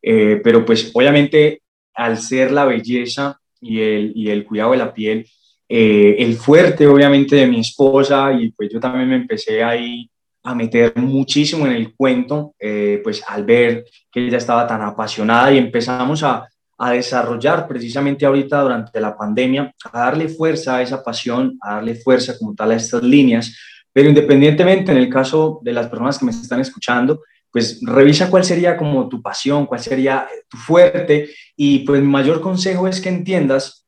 eh, 0.07 0.41
pero 0.45 0.65
pues 0.65 0.91
obviamente 0.93 1.63
al 1.95 2.19
ser 2.19 2.51
la 2.51 2.67
belleza 2.67 3.39
y 3.61 3.81
el, 3.81 4.13
y 4.15 4.29
el 4.29 4.45
cuidado 4.45 4.73
de 4.73 4.77
la 4.77 4.93
piel, 4.93 5.27
eh, 5.67 6.17
el 6.19 6.35
fuerte 6.37 6.87
obviamente 6.87 7.37
de 7.37 7.47
mi 7.47 7.61
esposa 7.61 8.33
y 8.33 8.51
pues 8.51 8.69
yo 8.71 8.79
también 8.79 9.09
me 9.09 9.17
empecé 9.17 9.65
ahí 9.65 10.11
a 10.43 10.55
meter 10.55 10.93
muchísimo 10.97 11.67
en 11.67 11.73
el 11.73 11.95
cuento, 11.95 12.55
eh, 12.59 13.01
pues 13.03 13.23
al 13.27 13.45
ver 13.45 13.87
que 14.13 14.27
ella 14.27 14.37
estaba 14.37 14.67
tan 14.67 14.83
apasionada 14.83 15.51
y 15.51 15.57
empezamos 15.57 16.23
a, 16.23 16.47
a 16.77 16.91
desarrollar 16.91 17.67
precisamente 17.67 18.27
ahorita 18.27 18.61
durante 18.61 19.01
la 19.01 19.17
pandemia, 19.17 19.73
a 19.91 19.99
darle 19.99 20.29
fuerza 20.29 20.77
a 20.77 20.83
esa 20.83 21.03
pasión, 21.03 21.57
a 21.63 21.77
darle 21.77 21.95
fuerza 21.95 22.37
como 22.39 22.55
tal 22.55 22.73
a 22.73 22.77
estas 22.77 23.03
líneas, 23.03 23.57
pero 23.91 24.11
independientemente 24.11 24.93
en 24.93 24.99
el 24.99 25.09
caso 25.09 25.61
de 25.63 25.73
las 25.73 25.89
personas 25.89 26.19
que 26.19 26.27
me 26.27 26.33
están 26.33 26.61
escuchando, 26.61 27.23
pues 27.55 27.79
revisa 27.83 28.29
cuál 28.29 28.43
sería 28.43 28.77
como 28.77 29.09
tu 29.09 29.23
pasión, 29.23 29.67
cuál 29.67 29.79
sería 29.79 30.27
tu 30.49 30.57
fuerte 30.57 31.31
y 31.57 31.79
pues 31.87 32.03
mi 32.03 32.09
mayor 32.09 32.41
consejo 32.41 32.89
es 32.89 33.01
que 33.01 33.11
entiendas 33.11 33.87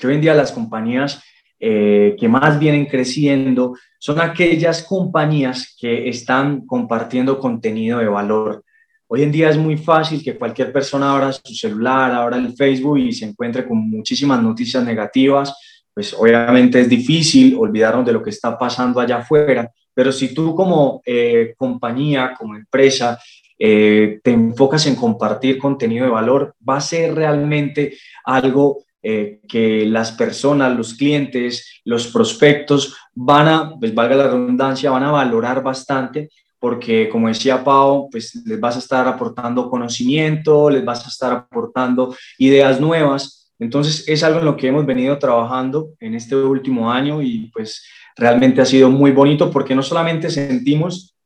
que 0.00 0.06
hoy 0.06 0.14
en 0.14 0.22
día 0.22 0.32
las 0.32 0.52
compañías 0.52 1.22
eh, 1.60 2.16
que 2.18 2.28
más 2.28 2.58
vienen 2.58 2.86
creciendo 2.86 3.76
son 3.98 4.22
aquellas 4.22 4.82
compañías 4.84 5.76
que 5.78 6.08
están 6.08 6.64
compartiendo 6.64 7.38
contenido 7.38 7.98
de 7.98 8.06
valor. 8.06 8.64
Hoy 9.06 9.22
en 9.22 9.32
día 9.32 9.50
es 9.50 9.58
muy 9.58 9.76
fácil 9.76 10.24
que 10.24 10.38
cualquier 10.38 10.72
persona 10.72 11.12
abra 11.12 11.30
su 11.30 11.54
celular, 11.54 12.10
abra 12.10 12.38
el 12.38 12.56
Facebook 12.56 12.98
y 13.00 13.12
se 13.12 13.26
encuentre 13.26 13.68
con 13.68 13.86
muchísimas 13.86 14.42
noticias 14.42 14.82
negativas. 14.82 15.54
Pues 15.92 16.14
obviamente 16.14 16.80
es 16.80 16.88
difícil 16.88 17.54
olvidarnos 17.58 18.06
de 18.06 18.14
lo 18.14 18.22
que 18.22 18.30
está 18.30 18.58
pasando 18.58 18.98
allá 18.98 19.18
afuera, 19.18 19.70
pero 19.94 20.12
si 20.12 20.34
tú 20.34 20.54
como 20.54 21.00
eh, 21.06 21.54
compañía, 21.56 22.34
como 22.38 22.56
empresa, 22.56 23.18
eh, 23.58 24.20
te 24.22 24.32
enfocas 24.32 24.86
en 24.86 24.96
compartir 24.96 25.58
contenido 25.58 26.04
de 26.04 26.10
valor, 26.10 26.54
va 26.68 26.76
a 26.76 26.80
ser 26.80 27.14
realmente 27.14 27.96
algo 28.24 28.84
eh, 29.02 29.40
que 29.48 29.86
las 29.86 30.12
personas, 30.12 30.76
los 30.76 30.94
clientes, 30.94 31.80
los 31.84 32.08
prospectos 32.08 32.96
van 33.14 33.48
a, 33.48 33.74
pues 33.78 33.94
valga 33.94 34.16
la 34.16 34.28
redundancia, 34.28 34.90
van 34.90 35.04
a 35.04 35.12
valorar 35.12 35.62
bastante 35.62 36.30
porque 36.64 37.10
como 37.10 37.28
decía 37.28 37.62
Pau, 37.62 38.08
pues 38.10 38.34
les 38.46 38.58
vas 38.58 38.76
a 38.76 38.78
estar 38.78 39.06
aportando 39.06 39.68
conocimiento, 39.68 40.70
les 40.70 40.82
vas 40.82 41.04
a 41.04 41.10
estar 41.10 41.30
aportando 41.30 42.16
ideas 42.38 42.80
nuevas. 42.80 43.43
Entonces 43.64 44.04
es 44.06 44.22
algo 44.22 44.38
en 44.40 44.44
lo 44.44 44.56
que 44.56 44.68
hemos 44.68 44.84
venido 44.84 45.18
trabajando 45.18 45.90
en 45.98 46.14
este 46.14 46.36
último 46.36 46.92
año 46.92 47.22
y 47.22 47.50
pues 47.52 47.84
realmente 48.16 48.60
ha 48.60 48.66
sido 48.66 48.90
muy 48.90 49.10
bonito 49.10 49.50
porque 49.50 49.74
no 49.74 49.82
solamente 49.82 50.30
sentimos 50.30 51.16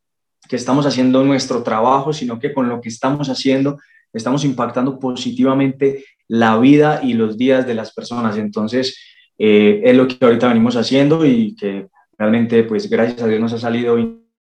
que 0.49 0.57
estamos 0.57 0.87
haciendo 0.87 1.25
nuestro 1.25 1.63
trabajo, 1.63 2.13
sino 2.13 2.39
que 2.39 2.55
con 2.55 2.69
lo 2.69 2.81
que 2.81 2.89
estamos 2.89 3.29
haciendo 3.29 3.79
estamos 4.13 4.45
impactando 4.45 4.99
positivamente 4.99 6.05
la 6.29 6.59
vida 6.59 7.01
y 7.03 7.15
los 7.15 7.37
días 7.37 7.67
de 7.67 7.75
las 7.75 7.93
personas. 7.93 8.39
Entonces, 8.39 8.99
eh, 9.37 9.83
es 9.85 9.97
lo 9.97 10.09
que 10.09 10.25
ahorita 10.25 10.49
venimos 10.49 10.77
haciendo 10.77 11.27
y 11.27 11.55
que 11.55 11.89
realmente, 12.17 12.65
pues 12.65 12.89
gracias 12.89 13.23
a 13.23 13.27
Dios 13.27 13.41
nos 13.41 13.53
ha 13.53 13.59
salido 13.59 13.99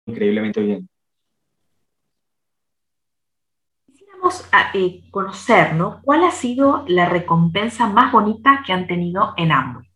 increíblemente 0.07 0.61
bien. 0.61 0.89
Ah, 4.53 4.71
eh. 4.75 5.03
¿Cuál 5.11 6.25
ha 6.25 6.31
sido 6.31 6.85
la 6.89 7.09
recompensa 7.09 7.89
más 7.89 8.13
bonita 8.13 8.63
que 8.67 8.73
han 8.73 8.87
tenido 8.87 9.35
en 9.37 9.53
Amway? 9.53 9.87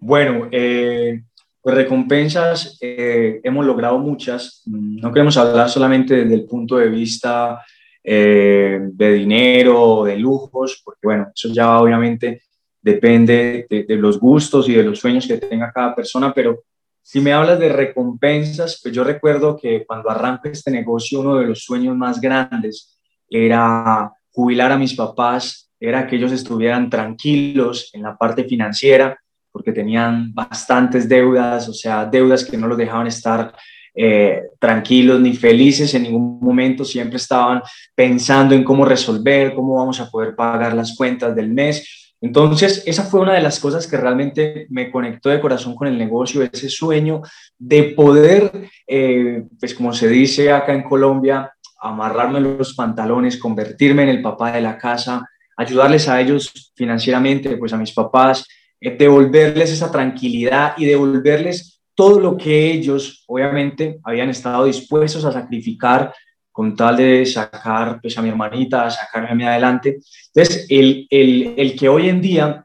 Bueno, 0.00 0.48
eh, 0.50 1.22
pues 1.60 1.76
recompensas 1.76 2.78
hemos 2.80 3.64
logrado 3.64 3.98
muchas. 3.98 4.62
No 4.66 5.12
queremos 5.12 5.36
hablar 5.36 5.68
solamente 5.68 6.16
desde 6.16 6.34
el 6.34 6.44
punto 6.44 6.76
de 6.76 6.88
vista 6.88 7.62
eh, 8.04 8.80
de 8.82 9.12
dinero, 9.12 10.02
de 10.04 10.16
lujos, 10.16 10.82
porque 10.84 11.00
bueno, 11.04 11.30
eso 11.32 11.48
ya 11.52 11.78
obviamente 11.78 12.42
depende 12.80 13.66
de, 13.70 13.96
los 13.96 14.18
gustos 14.18 14.68
y 14.68 14.74
de 14.74 14.82
los 14.82 14.98
sueños 14.98 15.24
que 15.28 15.36
tenga 15.36 15.70
cada 15.70 15.94
persona, 15.94 16.34
pero 16.34 16.64
si 17.02 17.20
me 17.20 17.32
hablas 17.32 17.58
de 17.58 17.68
recompensas, 17.68 18.80
pues 18.82 18.94
yo 18.94 19.04
recuerdo 19.04 19.56
que 19.56 19.84
cuando 19.84 20.10
arranqué 20.10 20.50
este 20.50 20.70
negocio, 20.70 21.20
uno 21.20 21.36
de 21.36 21.46
los 21.46 21.64
sueños 21.64 21.96
más 21.96 22.20
grandes 22.20 22.96
era 23.28 24.10
jubilar 24.30 24.72
a 24.72 24.78
mis 24.78 24.94
papás, 24.94 25.70
era 25.78 26.06
que 26.06 26.16
ellos 26.16 26.32
estuvieran 26.32 26.88
tranquilos 26.88 27.90
en 27.92 28.02
la 28.02 28.16
parte 28.16 28.44
financiera, 28.44 29.18
porque 29.50 29.72
tenían 29.72 30.32
bastantes 30.32 31.08
deudas, 31.08 31.68
o 31.68 31.74
sea, 31.74 32.06
deudas 32.06 32.44
que 32.44 32.56
no 32.56 32.68
los 32.68 32.78
dejaban 32.78 33.08
estar 33.08 33.52
eh, 33.94 34.44
tranquilos 34.58 35.20
ni 35.20 35.34
felices 35.34 35.92
en 35.94 36.04
ningún 36.04 36.40
momento, 36.40 36.84
siempre 36.84 37.18
estaban 37.18 37.60
pensando 37.94 38.54
en 38.54 38.64
cómo 38.64 38.86
resolver, 38.86 39.54
cómo 39.54 39.74
vamos 39.74 40.00
a 40.00 40.08
poder 40.08 40.34
pagar 40.34 40.72
las 40.72 40.96
cuentas 40.96 41.36
del 41.36 41.50
mes. 41.50 42.01
Entonces, 42.22 42.84
esa 42.86 43.02
fue 43.02 43.20
una 43.20 43.34
de 43.34 43.42
las 43.42 43.58
cosas 43.58 43.88
que 43.88 43.96
realmente 43.96 44.66
me 44.70 44.92
conectó 44.92 45.28
de 45.28 45.40
corazón 45.40 45.74
con 45.74 45.88
el 45.88 45.98
negocio, 45.98 46.42
ese 46.42 46.68
sueño 46.68 47.20
de 47.58 47.82
poder, 47.96 48.70
eh, 48.86 49.42
pues 49.58 49.74
como 49.74 49.92
se 49.92 50.08
dice 50.08 50.52
acá 50.52 50.72
en 50.72 50.84
Colombia, 50.84 51.52
amarrarme 51.80 52.40
los 52.40 52.74
pantalones, 52.74 53.36
convertirme 53.36 54.04
en 54.04 54.10
el 54.10 54.22
papá 54.22 54.52
de 54.52 54.60
la 54.60 54.78
casa, 54.78 55.28
ayudarles 55.56 56.08
a 56.08 56.20
ellos 56.20 56.72
financieramente, 56.76 57.56
pues 57.56 57.72
a 57.72 57.76
mis 57.76 57.92
papás, 57.92 58.46
eh, 58.80 58.96
devolverles 58.96 59.72
esa 59.72 59.90
tranquilidad 59.90 60.74
y 60.76 60.84
devolverles 60.84 61.80
todo 61.92 62.20
lo 62.20 62.36
que 62.36 62.70
ellos 62.70 63.24
obviamente 63.26 63.98
habían 64.04 64.30
estado 64.30 64.64
dispuestos 64.64 65.24
a 65.24 65.32
sacrificar 65.32 66.14
con 66.52 66.76
tal 66.76 66.98
de 66.98 67.26
sacar 67.26 68.00
pues, 68.00 68.16
a 68.16 68.22
mi 68.22 68.28
hermanita, 68.28 68.88
sacarme 68.90 69.44
a 69.44 69.52
adelante. 69.52 69.98
Entonces, 70.34 70.66
el, 70.68 71.06
el, 71.10 71.54
el 71.56 71.76
que 71.76 71.88
hoy 71.88 72.08
en 72.08 72.20
día 72.20 72.64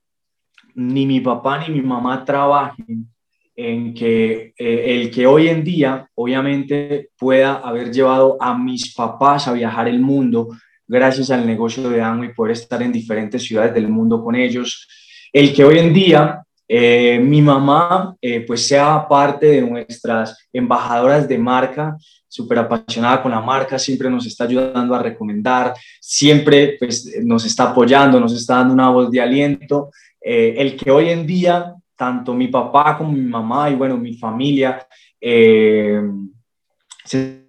ni 0.75 1.08
mi 1.08 1.22
papá 1.22 1.65
ni 1.65 1.74
mi 1.74 1.82
mamá 1.82 2.24
trabajen 2.24 3.08
en 3.56 3.96
que 3.96 4.53
eh, 4.56 4.84
el 4.86 5.10
que 5.10 5.25
hoy 5.25 5.48
en 5.48 5.63
día 5.63 6.08
obviamente 6.13 7.10
pueda 7.17 7.56
haber 7.56 7.91
llevado 7.91 8.38
a 8.39 8.56
mis 8.56 8.94
papás 8.94 9.48
a 9.48 9.53
viajar 9.53 9.88
el 9.88 10.00
mundo 10.00 10.50
gracias 10.88 11.32
al 11.32 11.46
negocio 11.46 11.89
de 11.89 12.01
Amway, 12.01 12.34
poder 12.34 12.53
estar 12.53 12.82
en 12.82 12.91
diferentes 12.91 13.44
ciudades 13.44 13.74
del 13.74 13.89
mundo 13.89 14.24
con 14.24 14.36
ellos, 14.36 14.88
el 15.34 15.53
que 15.53 15.65
hoy 15.65 15.79
en 15.79 15.94
día 15.94 16.44
eh, 16.68 17.20
mi 17.20 17.42
mamá, 17.42 18.16
eh, 18.22 18.42
pues 18.42 18.68
sea 18.68 19.08
parte 19.08 19.46
de 19.46 19.62
nuestras 19.62 20.50
embajadoras 20.52 21.28
de 21.28 21.38
marca, 21.38 21.96
súper 22.28 22.60
apasionada 22.60 23.24
con 23.24 23.32
la 23.32 23.40
marca, 23.40 23.80
siempre 23.80 24.10
nos 24.10 24.26
está 24.26 24.44
ayudando 24.44 24.94
a 24.94 25.02
recomendar, 25.02 25.74
siempre 26.02 26.76
pues, 26.78 27.10
nos 27.24 27.46
está 27.46 27.72
apoyando, 27.72 28.20
nos 28.20 28.34
está 28.34 28.56
dando 28.56 28.74
una 28.74 28.90
voz 28.90 29.10
de 29.10 29.22
aliento. 29.22 29.92
Eh, 30.20 30.56
el 30.58 30.76
que 30.76 30.92
hoy 30.92 31.10
en 31.10 31.26
día, 31.26 31.74
tanto 31.96 32.34
mi 32.34 32.50
papá 32.50 32.98
como 32.98 33.14
mi 33.14 33.22
mamá 33.22 33.70
y 33.70 33.76
bueno, 33.76 33.98
mi 33.98 34.18
familia, 34.18 34.86
se 35.20 36.04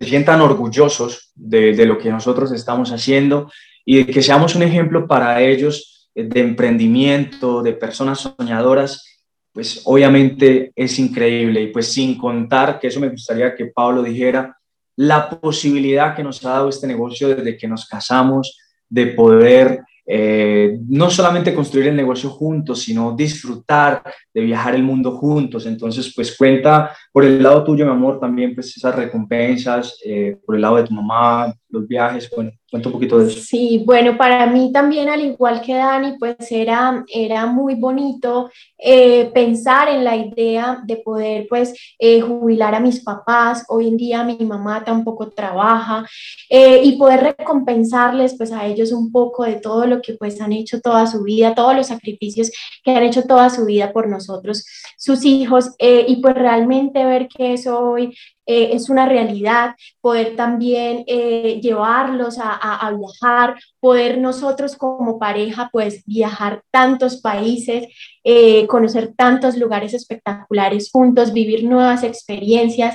sientan 0.00 0.40
orgullosos 0.40 1.32
de 1.34 1.84
lo 1.84 1.98
que 1.98 2.10
nosotros 2.10 2.52
estamos 2.52 2.92
haciendo 2.92 3.50
y 3.84 3.96
de 3.96 4.06
que 4.06 4.22
seamos 4.22 4.54
un 4.54 4.62
ejemplo 4.62 5.06
para 5.06 5.42
ellos 5.42 5.97
de 6.24 6.40
emprendimiento, 6.40 7.62
de 7.62 7.72
personas 7.72 8.20
soñadoras, 8.20 9.22
pues 9.52 9.82
obviamente 9.84 10.72
es 10.74 10.98
increíble. 10.98 11.62
Y 11.62 11.66
pues 11.68 11.92
sin 11.92 12.16
contar, 12.18 12.78
que 12.78 12.88
eso 12.88 13.00
me 13.00 13.08
gustaría 13.08 13.54
que 13.54 13.66
Pablo 13.66 14.02
dijera, 14.02 14.56
la 14.96 15.30
posibilidad 15.30 16.14
que 16.14 16.24
nos 16.24 16.44
ha 16.44 16.50
dado 16.50 16.68
este 16.68 16.86
negocio 16.86 17.28
desde 17.28 17.56
que 17.56 17.68
nos 17.68 17.86
casamos 17.86 18.58
de 18.88 19.06
poder 19.08 19.84
eh, 20.10 20.78
no 20.88 21.10
solamente 21.10 21.54
construir 21.54 21.88
el 21.88 21.96
negocio 21.96 22.30
juntos, 22.30 22.80
sino 22.82 23.14
disfrutar 23.14 24.02
de 24.32 24.40
viajar 24.40 24.74
el 24.74 24.82
mundo 24.82 25.12
juntos. 25.18 25.66
Entonces, 25.66 26.12
pues 26.16 26.34
cuenta 26.34 26.96
por 27.12 27.26
el 27.26 27.42
lado 27.42 27.62
tuyo, 27.62 27.84
mi 27.84 27.90
amor, 27.90 28.18
también 28.18 28.54
pues 28.54 28.74
esas 28.74 28.94
recompensas, 28.94 30.00
eh, 30.02 30.38
por 30.46 30.56
el 30.56 30.62
lado 30.62 30.76
de 30.76 30.84
tu 30.84 30.94
mamá, 30.94 31.54
los 31.70 31.86
viajes, 31.86 32.30
bueno, 32.34 32.52
cuenta 32.70 32.88
un 32.88 32.92
poquito 32.92 33.18
de 33.18 33.30
eso. 33.30 33.40
Sí, 33.40 33.82
bueno, 33.84 34.16
para 34.16 34.46
mí 34.46 34.70
también, 34.72 35.08
al 35.08 35.20
igual 35.20 35.60
que 35.60 35.74
Dani, 35.74 36.16
pues 36.18 36.36
era, 36.50 37.04
era 37.12 37.46
muy 37.46 37.74
bonito 37.74 38.50
eh, 38.78 39.30
pensar 39.34 39.88
en 39.88 40.04
la 40.04 40.16
idea 40.16 40.82
de 40.84 40.96
poder 40.96 41.46
pues 41.48 41.74
jubilar 42.26 42.74
a 42.74 42.80
mis 42.80 43.00
papás. 43.00 43.64
Hoy 43.68 43.88
en 43.88 43.96
día 43.96 44.24
mi 44.24 44.36
mamá 44.38 44.84
tampoco 44.84 45.28
trabaja 45.30 46.06
y 46.48 46.96
poder 46.96 47.34
recompensarles 47.38 48.36
pues 48.36 48.52
a 48.52 48.66
ellos 48.66 48.92
un 48.92 49.12
poco 49.12 49.44
de 49.44 49.56
todo 49.56 49.86
lo 49.86 50.00
que 50.00 50.14
pues 50.14 50.40
han 50.40 50.52
hecho 50.52 50.80
toda 50.80 51.06
su 51.06 51.22
vida, 51.22 51.54
todos 51.54 51.76
los 51.76 51.88
sacrificios 51.88 52.50
que 52.82 52.92
han 52.92 53.02
hecho 53.02 53.22
toda 53.22 53.50
su 53.50 53.64
vida 53.64 53.92
por 53.92 54.08
nosotros, 54.08 54.64
sus 54.96 55.24
hijos, 55.24 55.74
eh, 55.78 56.04
y 56.08 56.16
pues 56.20 56.34
realmente 56.34 57.04
ver 57.04 57.28
que 57.28 57.54
eso 57.54 57.78
hoy 57.78 58.16
eh, 58.48 58.70
es 58.72 58.88
una 58.88 59.06
realidad, 59.06 59.76
poder 60.00 60.34
también 60.34 61.04
eh, 61.06 61.60
llevarlos 61.62 62.38
a, 62.40 62.90
viajar, 62.98 63.60
poder 63.78 64.16
nosotros 64.16 64.74
como 64.74 65.18
pareja 65.18 65.68
pues 65.70 66.02
viajar 66.06 66.62
tantos 66.70 67.20
países, 67.20 67.86
conocer 68.66 69.14
tantos 69.16 69.56
lugares 69.56 69.94
espectaculares 69.94 70.90
juntos, 70.90 71.32
vivir 71.32 71.64
nuevas 71.64 72.02
experiencias, 72.02 72.94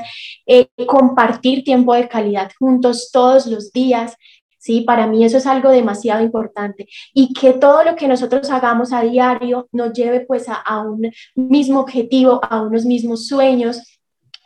compartir 0.87 1.63
tiempo 1.63 1.93
de 1.93 2.07
calidad 2.07 2.51
juntos 2.59 3.09
todos 3.11 3.47
los 3.47 3.71
días 3.71 4.17
¿sí? 4.63 4.81
Para 4.81 5.07
mí 5.07 5.25
eso 5.25 5.37
es 5.37 5.45
algo 5.45 5.69
demasiado 5.69 6.23
importante 6.23 6.87
y 7.13 7.33
que 7.33 7.51
todo 7.53 7.83
lo 7.83 7.95
que 7.95 8.07
nosotros 8.07 8.49
hagamos 8.49 8.93
a 8.93 9.01
diario 9.01 9.67
nos 9.73 9.91
lleve 9.91 10.21
pues 10.21 10.45
a 10.47 10.81
un 10.81 11.11
mismo 11.35 11.81
objetivo, 11.81 12.39
a 12.41 12.61
unos 12.61 12.85
mismos 12.85 13.27
sueños 13.27 13.81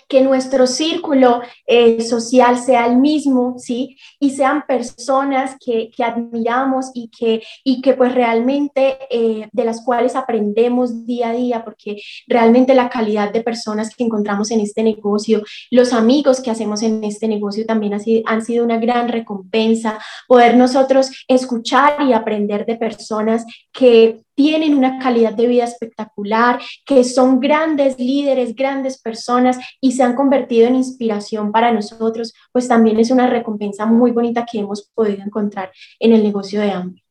que 0.08 0.22
nuestro 0.22 0.68
círculo 0.68 1.42
eh, 1.66 2.02
social 2.02 2.58
sea 2.58 2.86
el 2.88 2.98
mismo, 2.98 3.56
¿sí? 3.58 3.98
Y 4.20 4.32
sean 4.32 4.66
personas 4.66 5.56
que, 5.64 5.90
que 5.96 6.04
admiramos 6.04 6.92
y 6.94 7.10
que, 7.10 7.44
y 7.64 7.82
que 7.82 7.94
pues 7.94 8.16
realmente 8.16 8.98
eh, 9.10 9.50
de 9.52 9.64
las 9.66 9.84
cuales 9.84 10.16
aprendemos 10.16 11.06
día 11.06 11.30
a 11.30 11.34
día, 11.34 11.66
porque 11.66 11.98
realmente 12.28 12.74
la 12.74 12.90
calidad 12.90 13.32
de 13.32 13.42
personas 13.42 13.96
que 13.96 14.04
encontramos 14.04 14.52
en 14.52 14.62
este 14.62 14.84
negocio, 14.84 15.44
los 15.72 15.94
amigos 15.94 16.42
que 16.42 16.52
hacemos 16.52 16.82
en 16.84 17.04
este 17.04 17.28
negocio 17.28 17.66
también 17.66 17.94
ha 17.94 17.98
han 18.26 18.46
sido 18.46 18.64
una 18.64 18.78
gran 18.78 19.10
recompensa, 19.10 20.00
poder 20.28 20.56
nosotros 20.56 21.10
escuchar 21.28 22.04
y 22.04 22.14
aprender 22.14 22.66
de 22.66 22.76
personas 22.76 23.46
que 23.72 24.22
tienen 24.38 24.75
una 24.77 25.00
calidad 25.00 25.34
de 25.34 25.48
vida 25.48 25.63
espectacular, 25.63 26.60
que 26.86 27.03
son 27.03 27.39
grandes 27.39 27.98
líderes, 27.98 28.56
grandes 28.56 29.01
personas 29.01 29.58
y 29.82 29.94
se 29.94 30.03
han 30.03 30.13
convertido 30.13 30.67
en 30.67 30.75
inspiración 30.75 31.51
para 31.51 31.72
nosotros, 31.72 32.36
pues 32.51 32.67
también 32.67 33.00
es 33.00 33.10
una 33.10 33.27
recompensa 33.27 33.88
muy 33.88 34.12
bonita 34.12 34.46
que 34.46 34.60
hemos 34.60 34.91
podido 34.94 35.24
encontrar 35.24 35.72
en 36.00 36.13
el 36.13 36.22
negocio 36.22 36.62
de 36.62 36.70
hambre. 36.70 37.03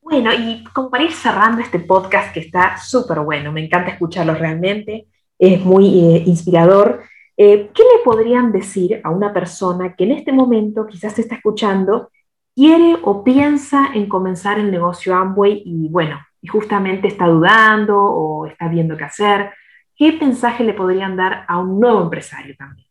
Bueno, 0.00 0.32
y 0.34 0.64
como 0.74 0.90
para 0.90 1.04
ir 1.04 1.12
cerrando 1.12 1.62
este 1.62 1.78
podcast 1.78 2.34
que 2.34 2.40
está 2.40 2.76
súper 2.76 3.20
bueno, 3.20 3.52
me 3.52 3.64
encanta 3.64 3.92
escucharlo 3.92 4.34
realmente, 4.34 5.06
es 5.38 5.64
muy 5.64 5.86
eh, 6.00 6.24
inspirador. 6.26 7.04
Eh, 7.36 7.70
¿Qué 7.72 7.82
le 7.84 8.02
podrían 8.04 8.50
decir 8.50 9.00
a 9.04 9.10
una 9.10 9.32
persona 9.32 9.94
que 9.94 10.02
en 10.02 10.12
este 10.12 10.32
momento 10.32 10.84
quizás 10.84 11.16
está 11.20 11.36
escuchando 11.36 12.10
quiere 12.54 12.96
o 13.02 13.24
piensa 13.24 13.90
en 13.94 14.08
comenzar 14.08 14.58
el 14.58 14.70
negocio 14.70 15.14
Amway 15.14 15.62
y 15.64 15.88
bueno, 15.88 16.20
justamente 16.48 17.08
está 17.08 17.26
dudando 17.26 17.98
o 17.98 18.46
está 18.46 18.68
viendo 18.68 18.96
qué 18.96 19.04
hacer, 19.04 19.50
¿qué 19.96 20.12
mensaje 20.12 20.64
le 20.64 20.74
podrían 20.74 21.16
dar 21.16 21.44
a 21.48 21.58
un 21.58 21.80
nuevo 21.80 22.02
empresario 22.02 22.54
también? 22.56 22.86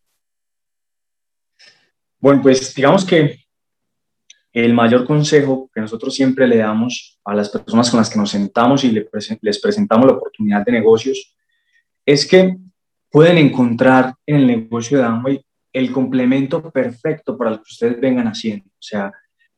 Bueno, 2.18 2.42
pues 2.42 2.74
digamos 2.74 3.04
que 3.04 3.44
el 4.52 4.72
mayor 4.72 5.04
consejo 5.04 5.68
que 5.74 5.80
nosotros 5.80 6.14
siempre 6.14 6.46
le 6.46 6.58
damos 6.58 7.20
a 7.24 7.34
las 7.34 7.48
personas 7.50 7.90
con 7.90 7.98
las 7.98 8.08
que 8.08 8.18
nos 8.18 8.30
sentamos 8.30 8.84
y 8.84 8.92
les 8.92 9.60
presentamos 9.60 10.06
la 10.06 10.12
oportunidad 10.12 10.64
de 10.64 10.72
negocios 10.72 11.36
es 12.06 12.26
que 12.26 12.56
pueden 13.10 13.38
encontrar 13.38 14.14
en 14.26 14.36
el 14.36 14.46
negocio 14.46 14.98
de 14.98 15.04
Amway 15.04 15.44
el 15.72 15.90
complemento 15.90 16.70
perfecto 16.70 17.36
para 17.36 17.50
lo 17.50 17.56
que 17.56 17.70
ustedes 17.70 18.00
vengan 18.00 18.28
haciendo. 18.28 18.66
O 18.66 18.82
sea, 18.82 19.12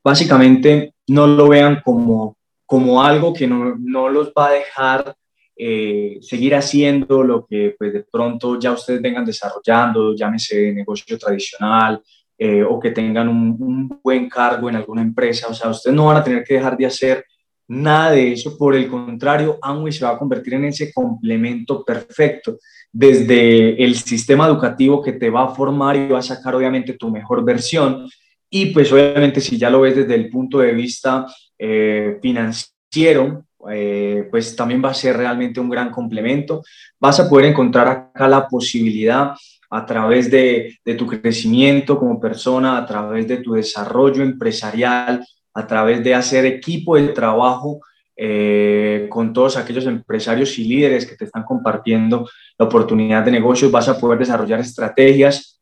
básicamente 0.07 0.95
no 1.09 1.27
lo 1.27 1.49
vean 1.49 1.81
como, 1.85 2.37
como 2.65 3.03
algo 3.03 3.35
que 3.35 3.49
no, 3.49 3.75
no 3.77 4.09
los 4.09 4.29
va 4.29 4.51
a 4.51 4.53
dejar 4.53 5.17
eh, 5.57 6.19
seguir 6.21 6.55
haciendo 6.55 7.25
lo 7.25 7.45
que 7.45 7.75
pues 7.77 7.93
de 7.93 8.05
pronto 8.05 8.57
ya 8.57 8.71
ustedes 8.71 9.03
vengan 9.03 9.25
desarrollando, 9.25 10.15
llámese 10.15 10.73
negocio 10.73 11.19
tradicional 11.19 12.01
eh, 12.39 12.63
o 12.63 12.79
que 12.79 12.93
tengan 12.93 13.29
un, 13.29 13.99
buen 14.01 14.29
cargo 14.29 14.69
en 14.69 14.77
alguna 14.77 15.03
empresa. 15.03 15.49
O 15.49 15.55
sea, 15.55 15.71
ustedes 15.71 15.97
no 15.97 16.07
van 16.07 16.19
a 16.19 16.23
tener 16.23 16.45
que 16.45 16.55
dejar 16.55 16.77
de 16.77 16.87
hacer 16.87 17.25
nada 17.67 18.13
de 18.13 18.35
eso. 18.35 18.57
Por 18.57 18.77
el 18.77 18.87
contrario, 18.87 19.59
Amway 19.61 19.93
se 19.93 20.05
va 20.05 20.13
a 20.13 20.19
convertir 20.19 20.55
en 20.55 20.67
ese 20.67 20.93
complemento 20.93 21.85
perfecto 21.85 22.59
desde 22.93 23.83
el 23.83 23.97
sistema 23.97 24.47
educativo 24.47 25.03
que 25.03 25.15
te 25.15 25.31
va 25.31 25.47
a 25.47 25.55
formar 25.57 25.97
y 25.97 26.07
va 26.07 26.21
a 26.21 26.23
sacar 26.23 26.55
obviamente 26.55 26.93
tu 26.93 27.11
mejor 27.11 27.45
versión 27.45 28.07
y 28.51 28.67
pues 28.67 28.93
obviamente 28.93 29.41
si 29.41 29.59
ya 29.59 29.71
lo 29.71 29.81
ves 29.81 29.97
desde 29.97 30.15
el 30.15 30.29
punto 30.29 30.59
de 30.59 30.73
vista 30.73 31.27
eh, 31.59 32.19
financiero, 32.23 33.45
eh, 33.71 34.29
pues 34.31 34.55
también 34.55 34.83
va 34.85 34.91
a 34.91 34.95
ser 34.95 35.17
realmente 35.17 35.61
un 35.61 35.69
gran 35.69 35.91
complemento. 35.91 36.63
Vas 37.01 37.19
a 37.21 37.29
poder 37.29 37.47
encontrar 37.47 37.89
acá 37.89 38.29
la 38.29 38.47
posibilidad 38.47 39.33
a 39.71 39.85
través 39.85 40.31
de, 40.31 40.79
de, 40.85 40.95
tu 40.95 41.07
crecimiento 41.07 41.99
como 41.99 42.21
persona, 42.21 42.79
a 42.79 42.87
través 42.87 43.27
de 43.27 43.39
tu 43.39 43.55
desarrollo 43.55 44.23
empresarial, 44.23 45.27
a 45.55 45.67
través 45.67 46.05
de 46.05 46.15
hacer 46.15 46.47
equipo 46.47 46.97
de 46.97 47.09
trabajo 47.09 47.81
eh, 48.19 49.09
con 49.11 49.35
todos 49.35 49.59
aquellos 49.59 49.85
empresarios 49.87 50.59
y 50.59 50.65
líderes 50.65 51.05
que 51.05 51.17
te 51.17 51.27
están 51.27 51.45
compartiendo 51.45 52.27
la 52.59 52.65
oportunidad 52.65 53.23
de 53.23 53.33
negocios, 53.33 53.71
vas 53.71 53.89
a 53.89 53.99
poder 53.99 54.19
desarrollar 54.19 54.61
estrategias 54.61 55.56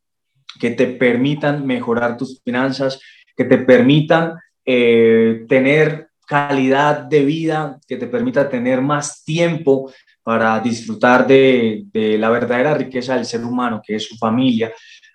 que 0.60 0.70
te 0.70 0.86
permitan 0.86 1.66
mejorar 1.66 2.16
tus 2.16 2.40
finanzas, 2.42 3.00
que 3.36 3.44
te 3.44 3.58
permitan 3.58 4.34
eh, 4.64 5.44
tener 5.48 6.08
calidad 6.26 7.00
de 7.00 7.24
vida, 7.24 7.78
que 7.86 7.96
te 7.96 8.06
permita 8.06 8.48
tener 8.48 8.80
más 8.80 9.24
tiempo 9.24 9.92
para 10.22 10.58
disfrutar 10.60 11.26
de, 11.26 11.84
la 11.92 12.30
verdadera 12.30 12.74
riqueza 12.74 13.14
del 13.14 13.26
ser 13.26 13.44
humano, 13.44 13.82
que 13.86 13.96
es 13.96 14.04
su 14.04 14.16
familia. 14.16 14.72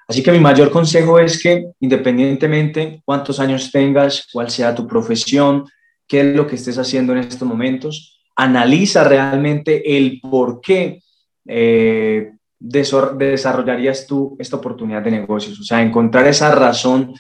Así 0.08 0.22
que 0.24 0.32
mi 0.32 0.40
mayor 0.40 0.72
consejo 0.72 1.20
es 1.20 1.42
que 1.42 1.66
independientemente 1.80 3.02
cuántos 3.06 3.40
años 3.40 3.72
tengas, 3.72 4.28
cuál 4.32 4.50
sea 4.50 4.74
tu 4.74 4.88
profesión, 4.88 5.66
qué 6.08 6.22
es 6.22 6.36
lo 6.36 6.48
que 6.48 6.56
estés 6.56 6.78
haciendo 6.78 7.14
en 7.14 7.20
estos 7.20 7.48
momentos, 7.48 8.20
analiza 8.36 9.04
realmente 9.04 9.98
el 9.98 10.20
por 10.22 10.62
qué 10.62 11.02
eh, 11.48 12.32
desarrollarías 12.60 14.06
tú 14.06 14.36
esta 14.40 14.58
oportunidad 14.58 15.02
de 15.02 15.12
negocios? 15.12 15.60
O 15.60 15.64
sea, 15.64 15.82
encontrar 15.82 16.28
esa 16.28 16.54
razón 16.54 17.14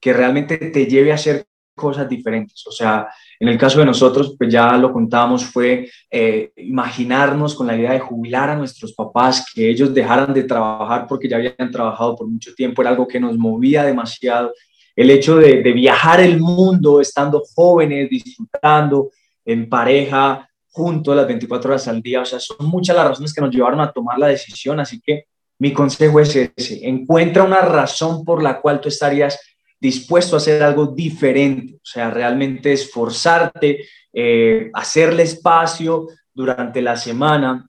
que 0.00 0.12
realmente 0.12 0.56
te 0.56 0.86
lleve 0.86 1.12
a 1.12 1.16
hacer 1.16 1.46
cosas 1.74 2.08
diferentes. 2.08 2.66
O 2.66 2.72
sea, 2.72 3.08
en 3.38 3.48
el 3.48 3.58
caso 3.58 3.78
de 3.78 3.84
nosotros, 3.84 4.34
pues 4.38 4.50
ya 4.50 4.76
lo 4.78 4.92
contábamos, 4.92 5.44
fue 5.44 5.88
eh, 6.10 6.50
imaginarnos 6.56 7.54
con 7.54 7.66
la 7.66 7.76
idea 7.76 7.92
de 7.92 8.00
jubilar 8.00 8.48
a 8.50 8.56
nuestros 8.56 8.94
papás, 8.94 9.46
que 9.54 9.68
ellos 9.68 9.92
dejaran 9.92 10.32
de 10.32 10.44
trabajar 10.44 11.06
porque 11.06 11.28
ya 11.28 11.36
habían 11.36 11.70
trabajado 11.70 12.16
por 12.16 12.26
mucho 12.28 12.54
tiempo, 12.54 12.80
era 12.80 12.90
algo 12.90 13.06
que 13.06 13.20
nos 13.20 13.36
movía 13.36 13.84
demasiado. 13.84 14.52
El 14.94 15.10
hecho 15.10 15.36
de, 15.36 15.62
de 15.62 15.72
viajar 15.72 16.20
el 16.20 16.40
mundo 16.40 17.00
estando 17.00 17.42
jóvenes, 17.54 18.08
disfrutando 18.08 19.10
en 19.44 19.68
pareja, 19.68 20.48
junto 20.76 21.12
a 21.12 21.14
las 21.14 21.26
24 21.26 21.70
horas 21.70 21.88
al 21.88 22.02
día. 22.02 22.20
O 22.20 22.24
sea, 22.26 22.38
son 22.38 22.66
muchas 22.66 22.94
las 22.94 23.08
razones 23.08 23.32
que 23.32 23.40
nos 23.40 23.50
llevaron 23.50 23.80
a 23.80 23.90
tomar 23.90 24.18
la 24.18 24.26
decisión. 24.26 24.78
Así 24.78 25.00
que 25.00 25.24
mi 25.58 25.72
consejo 25.72 26.20
es 26.20 26.36
ese, 26.36 26.86
encuentra 26.86 27.44
una 27.44 27.62
razón 27.62 28.26
por 28.26 28.42
la 28.42 28.60
cual 28.60 28.78
tú 28.78 28.90
estarías 28.90 29.40
dispuesto 29.80 30.36
a 30.36 30.38
hacer 30.38 30.62
algo 30.62 30.88
diferente, 30.88 31.76
o 31.76 31.84
sea, 31.84 32.10
realmente 32.10 32.74
esforzarte, 32.74 33.86
eh, 34.12 34.70
hacerle 34.74 35.22
espacio 35.22 36.08
durante 36.34 36.82
la 36.82 36.96
semana 36.96 37.66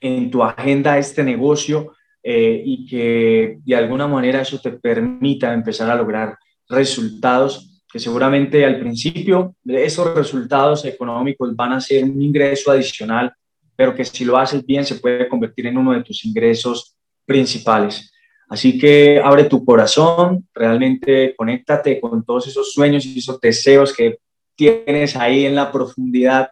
en 0.00 0.30
tu 0.30 0.42
agenda 0.42 0.94
a 0.94 0.98
este 0.98 1.22
negocio 1.22 1.92
eh, 2.22 2.62
y 2.64 2.86
que 2.86 3.58
de 3.62 3.76
alguna 3.76 4.06
manera 4.06 4.40
eso 4.40 4.58
te 4.58 4.70
permita 4.70 5.52
empezar 5.52 5.90
a 5.90 5.96
lograr 5.96 6.38
resultados 6.66 7.71
que 7.92 7.98
seguramente 7.98 8.64
al 8.64 8.80
principio 8.80 9.54
esos 9.66 10.14
resultados 10.14 10.82
económicos 10.86 11.54
van 11.54 11.74
a 11.74 11.80
ser 11.80 12.04
un 12.04 12.22
ingreso 12.22 12.70
adicional, 12.70 13.30
pero 13.76 13.94
que 13.94 14.02
si 14.02 14.24
lo 14.24 14.38
haces 14.38 14.64
bien 14.64 14.86
se 14.86 14.94
puede 14.94 15.28
convertir 15.28 15.66
en 15.66 15.76
uno 15.76 15.92
de 15.92 16.02
tus 16.02 16.24
ingresos 16.24 16.96
principales. 17.26 18.10
Así 18.48 18.78
que 18.78 19.20
abre 19.22 19.44
tu 19.44 19.62
corazón, 19.62 20.48
realmente 20.54 21.34
conéctate 21.36 22.00
con 22.00 22.24
todos 22.24 22.48
esos 22.48 22.72
sueños 22.72 23.04
y 23.04 23.18
esos 23.18 23.38
deseos 23.38 23.94
que 23.94 24.18
tienes 24.54 25.14
ahí 25.14 25.44
en 25.44 25.54
la 25.54 25.70
profundidad 25.70 26.50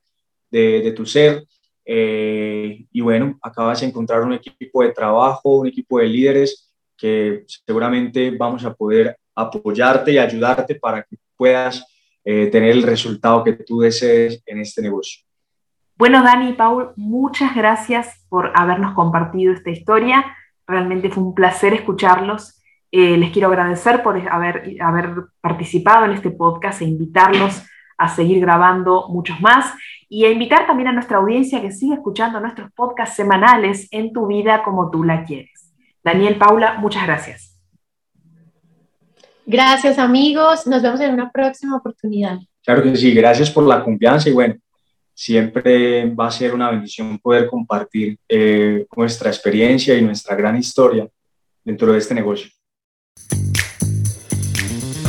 de, 0.51 0.83
de 0.83 0.93
tu 0.93 1.07
ser. 1.07 1.45
Eh, 1.87 2.85
y 2.93 3.01
bueno, 3.01 3.39
acabas 3.43 3.81
de 3.81 3.87
encontrar 3.87 4.23
un 4.23 4.35
equipo 4.35 4.83
de 4.83 4.93
trabajo, 4.93 5.61
un 5.61 5.69
equipo 5.69 5.99
de 5.99 6.07
líderes 6.07 6.71
que 6.99 7.45
seguramente 7.47 8.31
vamos 8.31 8.63
a 8.65 8.75
poder 8.75 9.17
apoyarte 9.35 10.13
y 10.13 10.19
ayudarte 10.19 10.75
para 10.75 11.03
que 11.03 11.17
puedas 11.41 11.87
eh, 12.23 12.49
tener 12.49 12.73
el 12.73 12.83
resultado 12.83 13.43
que 13.43 13.55
tú 13.55 13.81
desees 13.81 14.43
en 14.45 14.61
este 14.61 14.83
negocio. 14.83 15.23
Bueno, 15.97 16.23
Dani 16.23 16.51
y 16.51 16.53
Paul, 16.53 16.91
muchas 16.97 17.55
gracias 17.57 18.27
por 18.29 18.53
habernos 18.55 18.93
compartido 18.93 19.55
esta 19.55 19.71
historia. 19.71 20.37
Realmente 20.67 21.09
fue 21.09 21.23
un 21.23 21.35
placer 21.35 21.73
escucharlos. 21.73 22.63
Eh, 22.93 23.17
les 23.17 23.31
quiero 23.31 23.49
agradecer 23.49 24.03
por 24.03 24.21
haber, 24.31 24.85
participado 25.41 26.05
en 26.05 26.13
este 26.13 26.31
podcast 26.31 26.83
e 26.83 26.85
invitarlos 26.85 27.63
a 27.97 28.09
seguir 28.09 28.41
grabando 28.41 29.09
muchos 29.09 29.41
más 29.41 29.73
y 30.11 30.27
a 30.27 30.31
invitar 30.31 30.67
también 30.67 30.89
a 30.89 30.93
nuestra 30.93 31.19
audiencia 31.19 31.63
que 31.63 31.73
siga 31.73 31.95
escuchando 31.95 32.39
nuestros 32.39 32.71
podcasts 32.73 33.17
semanales 33.17 33.89
en 33.93 34.13
tu 34.13 34.27
vida 34.27 34.63
como 34.63 34.91
tú 34.91 35.05
la 35.05 35.25
quieres. 35.25 35.73
Daniel, 36.05 36.37
Paula, 36.37 36.75
muchas 36.75 37.07
gracias. 37.07 37.60
Gracias 39.51 39.99
amigos, 39.99 40.65
nos 40.69 40.81
vemos 40.81 41.01
en 41.01 41.13
una 41.13 41.29
próxima 41.29 41.77
oportunidad. 41.77 42.39
Claro 42.65 42.85
que 42.85 42.95
sí, 42.95 43.13
gracias 43.13 43.51
por 43.51 43.67
la 43.67 43.83
confianza 43.83 44.29
y 44.29 44.33
bueno, 44.33 44.55
siempre 45.13 46.09
va 46.09 46.29
a 46.29 46.31
ser 46.31 46.55
una 46.55 46.71
bendición 46.71 47.19
poder 47.19 47.49
compartir 47.49 48.17
eh, 48.29 48.87
nuestra 48.97 49.29
experiencia 49.29 49.97
y 49.97 50.03
nuestra 50.03 50.37
gran 50.37 50.57
historia 50.57 51.09
dentro 51.65 51.93
de 51.93 51.99
este 51.99 52.15
negocio. 52.15 52.49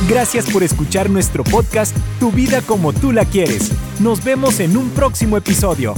Gracias 0.09 0.51
por 0.51 0.63
escuchar 0.63 1.07
nuestro 1.07 1.43
podcast 1.43 1.95
Tu 2.19 2.31
vida 2.31 2.61
como 2.63 2.93
tú 2.93 3.11
la 3.11 3.25
quieres. 3.25 3.71
Nos 3.99 4.23
vemos 4.23 4.59
en 4.59 4.75
un 4.75 4.89
próximo 4.89 5.37
episodio. 5.37 5.93